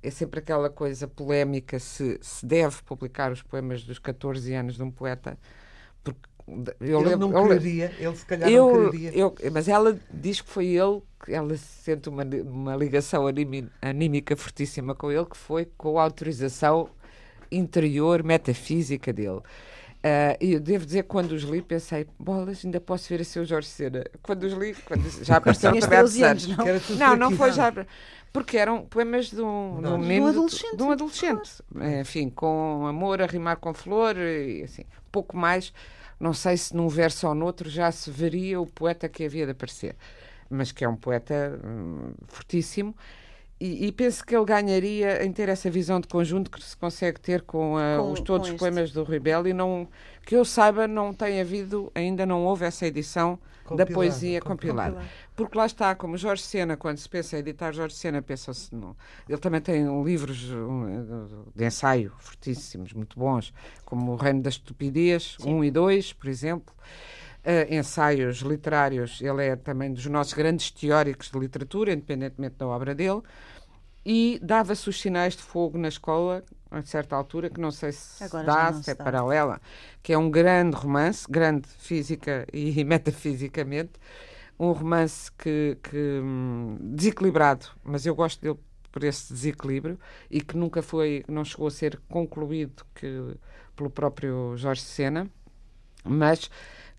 [0.03, 4.83] É sempre aquela coisa polémica se se deve publicar os poemas dos 14 anos de
[4.83, 5.39] um poeta.
[6.81, 9.19] Eu ele lembro- não eu quereria, ele se calhar não eu, quereria.
[9.19, 13.25] eu- mas ela diz que foi ele, que ela sente uma, uma ligação
[13.83, 16.89] anímica fortíssima com ele, que foi com a autorização
[17.51, 19.41] interior, metafísica dele.
[20.41, 23.45] E eu devo dizer que quando os li, pensei, bolas, ainda posso ver a seu
[23.45, 24.05] Jorge Cena.
[24.23, 26.57] Quando os li, quando já também há 13 anos, não?
[26.57, 27.73] Que era tudo não, não foi já.
[28.33, 30.01] Porque eram poemas de um, de um Não.
[30.01, 31.51] De um adolescente, De um adolescente.
[32.01, 34.85] Enfim, com amor a rimar com flor e assim.
[35.11, 35.73] Pouco mais.
[36.19, 39.53] Não sei se num verso ou noutro já se veria o poeta que havia de
[39.53, 39.97] aparecer.
[40.51, 42.95] Mas que é um poeta hum, fortíssimo.
[43.61, 47.19] E, e penso que ele ganharia em ter essa visão de conjunto que se consegue
[47.21, 49.89] ter com, a- Com- os todos com os poemas do Rui Belo e não
[50.25, 54.91] que eu saiba não tem havido ainda não houve essa edição da Compilada, poesia compilada.
[54.93, 55.13] compilada.
[55.37, 58.97] Porque lá está, como Jorge Sena, quando se pensa em editar Jorge Sena, pensa-se no.
[59.29, 60.51] Ele também tem livros
[61.55, 63.53] de ensaio fortíssimos, muito bons,
[63.85, 66.75] como O Reino da Estupidez, 1 um e 2, por exemplo.
[67.45, 72.95] Uh, ensaios literários, ele é também dos nossos grandes teóricos de literatura, independentemente da obra
[72.95, 73.23] dele,
[74.05, 78.25] e dava-se os sinais de fogo na escola, a certa altura, que não sei se
[78.25, 79.05] Agora dá, se é dá.
[79.05, 79.61] paralela,
[80.03, 83.93] que é um grande romance, grande física e metafisicamente,
[84.59, 88.59] um romance que, que, hum, desequilibrado, mas eu gosto dele
[88.91, 89.99] por esse desequilíbrio
[90.31, 93.37] e que nunca foi, não chegou a ser concluído que,
[93.77, 95.31] pelo próprio Jorge Sena,
[96.05, 96.51] mas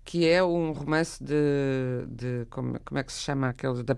[0.09, 1.35] que é um romance de,
[2.09, 3.95] de como, como, é que se chama aquele de,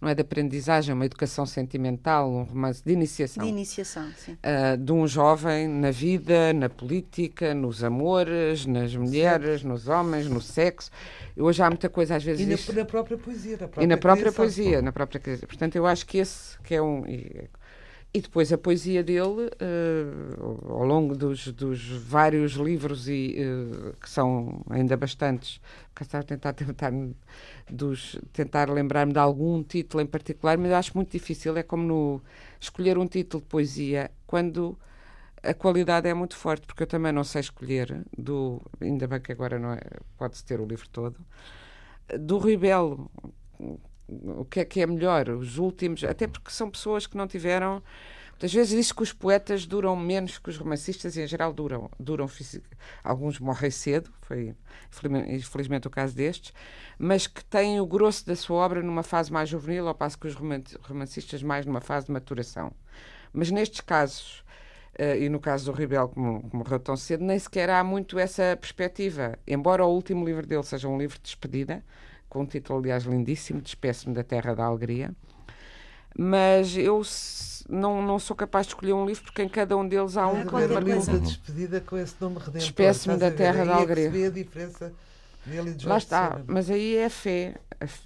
[0.00, 3.44] não é de aprendizagem, é uma educação sentimental, um romance de iniciação.
[3.44, 4.32] De iniciação, sim.
[4.32, 9.68] Uh, de um jovem na vida, na política, nos amores, nas mulheres, Sim.
[9.68, 10.90] nos homens, no sexo.
[11.36, 12.44] Hoje há muita coisa às vezes.
[12.44, 13.52] E na, na própria poesia.
[13.52, 14.44] Na própria e na própria criação.
[14.44, 17.48] poesia, na própria Portanto, eu acho que esse que é um e
[18.20, 24.62] depois a poesia dele, uh, ao longo dos, dos, vários livros, e, uh, que são
[24.70, 25.60] ainda bastantes,
[25.96, 26.92] a tentar, tentar,
[27.68, 31.56] dos, tentar lembrar-me de algum título em particular, mas acho muito difícil.
[31.56, 32.22] É como no
[32.60, 34.78] escolher um título de poesia quando
[35.42, 39.32] a qualidade é muito forte, porque eu também não sei escolher, do, ainda bem que
[39.32, 39.80] agora não é,
[40.16, 41.16] pode-se ter o livro todo,
[42.18, 43.10] do Rui Belo
[44.08, 47.82] o que é que é melhor, os últimos, até porque são pessoas que não tiveram.
[48.32, 51.88] Muitas vezes diz que os poetas duram menos que os romancistas e em geral duram.
[51.98, 52.28] duram
[53.02, 54.54] alguns morrem cedo, foi
[55.28, 56.52] infelizmente o caso destes,
[56.98, 60.26] mas que têm o grosso da sua obra numa fase mais juvenil, ao passo que
[60.26, 62.72] os romancistas mais numa fase de maturação.
[63.32, 64.44] Mas nestes casos,
[64.96, 66.20] Uh, e no caso do Ribel, que
[66.56, 69.36] morreu tão cedo, nem sequer há muito essa perspectiva.
[69.44, 71.84] Embora o último livro dele seja um livro de despedida,
[72.34, 75.12] com um título, aliás, lindíssimo, Despeço-me da Terra da Alegria.
[76.18, 77.00] Mas eu
[77.68, 80.44] não, não sou capaz de escolher um livro porque em cada um deles há um
[80.44, 81.20] que me marcou.
[81.20, 82.60] despedida com esse nome redentor.
[82.60, 84.24] Despeço-me da Terra da Alegria.
[84.24, 84.92] É a diferença
[85.46, 87.54] dele e de Lá está, mas aí é a fé.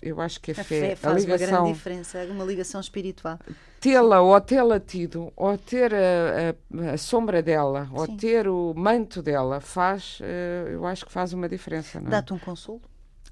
[0.02, 2.80] Eu acho que a, a fé, fé faz a ligação, uma grande diferença, uma ligação
[2.80, 3.38] espiritual.
[3.80, 6.54] Tê-la ou tê-la tido, ou ter a,
[6.90, 7.92] a, a sombra dela, Sim.
[7.94, 11.98] ou ter o manto dela, faz, eh, eu acho que faz uma diferença.
[11.98, 12.00] É?
[12.02, 12.82] Dá-te um consolo?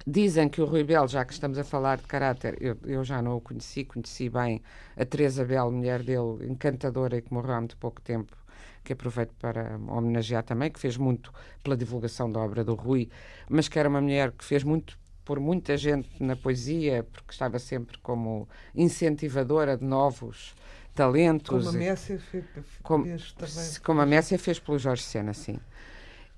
[0.09, 3.21] Dizem que o Rui Belo, já que estamos a falar de caráter, eu, eu já
[3.21, 4.63] não o conheci, conheci bem
[4.97, 8.37] a Teresa Belo, mulher dele, encantadora e que morreu há muito pouco tempo,
[8.85, 13.11] que aproveito para homenagear também, que fez muito pela divulgação da obra do Rui,
[13.51, 17.59] mas que era uma mulher que fez muito por muita gente na poesia, porque estava
[17.59, 20.55] sempre como incentivadora de novos
[20.95, 21.65] talentos.
[21.65, 22.45] Como a Messia fez,
[22.81, 23.81] como, também.
[23.85, 25.59] Como a Messia fez pelo Jorge Sena, sim.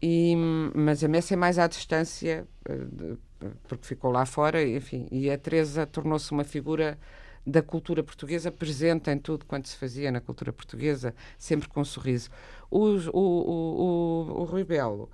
[0.00, 0.34] E,
[0.74, 3.16] mas a Messia é mais à distância, eh,
[3.66, 5.06] porque ficou lá fora, enfim.
[5.10, 6.98] E a Teresa tornou-se uma figura
[7.46, 11.84] da cultura portuguesa, presente em tudo quanto se fazia na cultura portuguesa, sempre com um
[11.84, 12.28] sorriso.
[12.70, 15.10] O, o, o, o, Rui Belo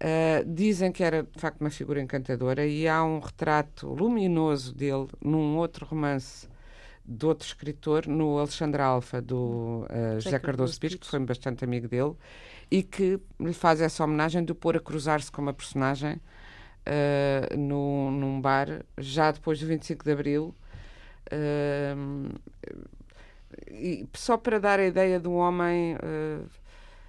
[0.00, 5.08] uh, dizem que era de facto uma figura encantadora e há um retrato luminoso dele
[5.20, 6.48] num outro romance
[7.04, 11.86] de outro escritor, no Alexandre Alfa, do uh, José Cardoso Pires, que foi bastante amigo
[11.86, 12.14] dele,
[12.68, 16.20] e que lhe faz essa homenagem de o pôr a cruzar-se com uma personagem
[16.86, 20.54] uh, no, num bar, já depois do 25 de Abril.
[21.32, 22.32] Uh,
[23.70, 26.46] e só para dar a ideia de um homem uh,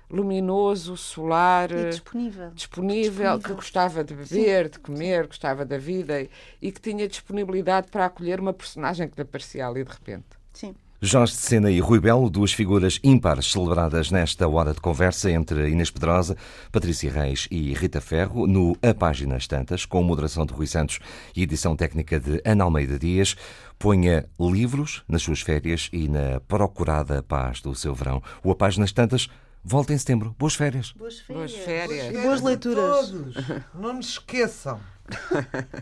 [0.10, 2.52] luminoso, solar, e disponível.
[2.52, 4.72] disponível, disponível, que gostava de beber, Sim.
[4.72, 6.30] de comer, gostava da vida e,
[6.62, 10.26] e, que tinha disponibilidade para acolher uma personagem que lhe aparecia ali de repente.
[10.54, 10.76] Sim.
[11.00, 15.70] Jorge de Sena e Rui Belo, duas figuras ímpares celebradas nesta hora de conversa entre
[15.70, 16.36] Inês Pedrosa,
[16.72, 20.98] Patrícia Reis e Rita Ferro, no A Páginas Tantas, com moderação de Rui Santos
[21.36, 23.36] e edição técnica de Ana Almeida Dias.
[23.78, 28.24] Ponha livros nas suas férias e na procurada paz do seu verão.
[28.44, 29.30] O A Páginas Tantas
[29.64, 30.36] volta em setembro.
[30.40, 30.94] Boas férias.
[30.94, 31.52] Boas férias.
[31.52, 32.16] Boas férias.
[32.16, 33.10] E boas leituras.
[33.10, 33.36] Todos.
[33.76, 34.80] Não nos esqueçam.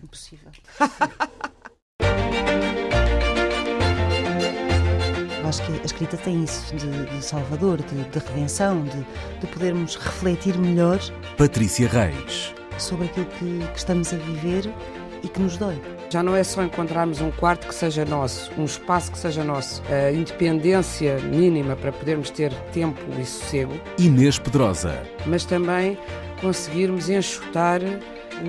[0.03, 0.51] Impossível.
[5.47, 9.05] acho que a escrita tem isso de, de salvador, de, de redenção, de,
[9.39, 10.99] de, podermos refletir melhor.
[11.37, 12.53] Patrícia Reis.
[12.77, 14.71] Sobre aquilo que, que estamos a viver
[15.23, 15.81] e que nos dói.
[16.09, 19.81] Já não é só encontrarmos um quarto que seja nosso, um espaço que seja nosso,
[19.89, 23.73] a independência mínima para podermos ter tempo e sossego.
[23.97, 25.01] Inês Pedrosa.
[25.25, 25.97] Mas também
[26.41, 27.81] conseguirmos enxutar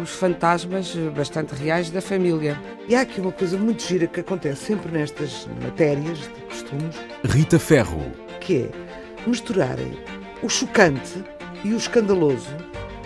[0.01, 2.61] os fantasmas bastante reais da família.
[2.89, 6.97] E há aqui uma coisa muito gira que acontece sempre nestas matérias de costumes.
[7.25, 8.13] Rita Ferro.
[8.41, 9.99] Que é misturarem
[10.43, 11.25] o chocante
[11.65, 12.55] e o escandaloso,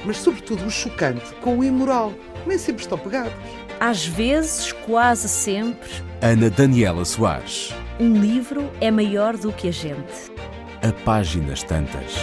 [0.05, 2.13] mas sobretudo o chocante com o imoral.
[2.47, 3.33] Nem sempre estão pegados.
[3.79, 5.89] Às vezes, quase sempre.
[6.21, 7.75] Ana Daniela Soares.
[7.99, 10.31] Um livro é maior do que a gente.
[10.83, 12.15] A páginas tantas.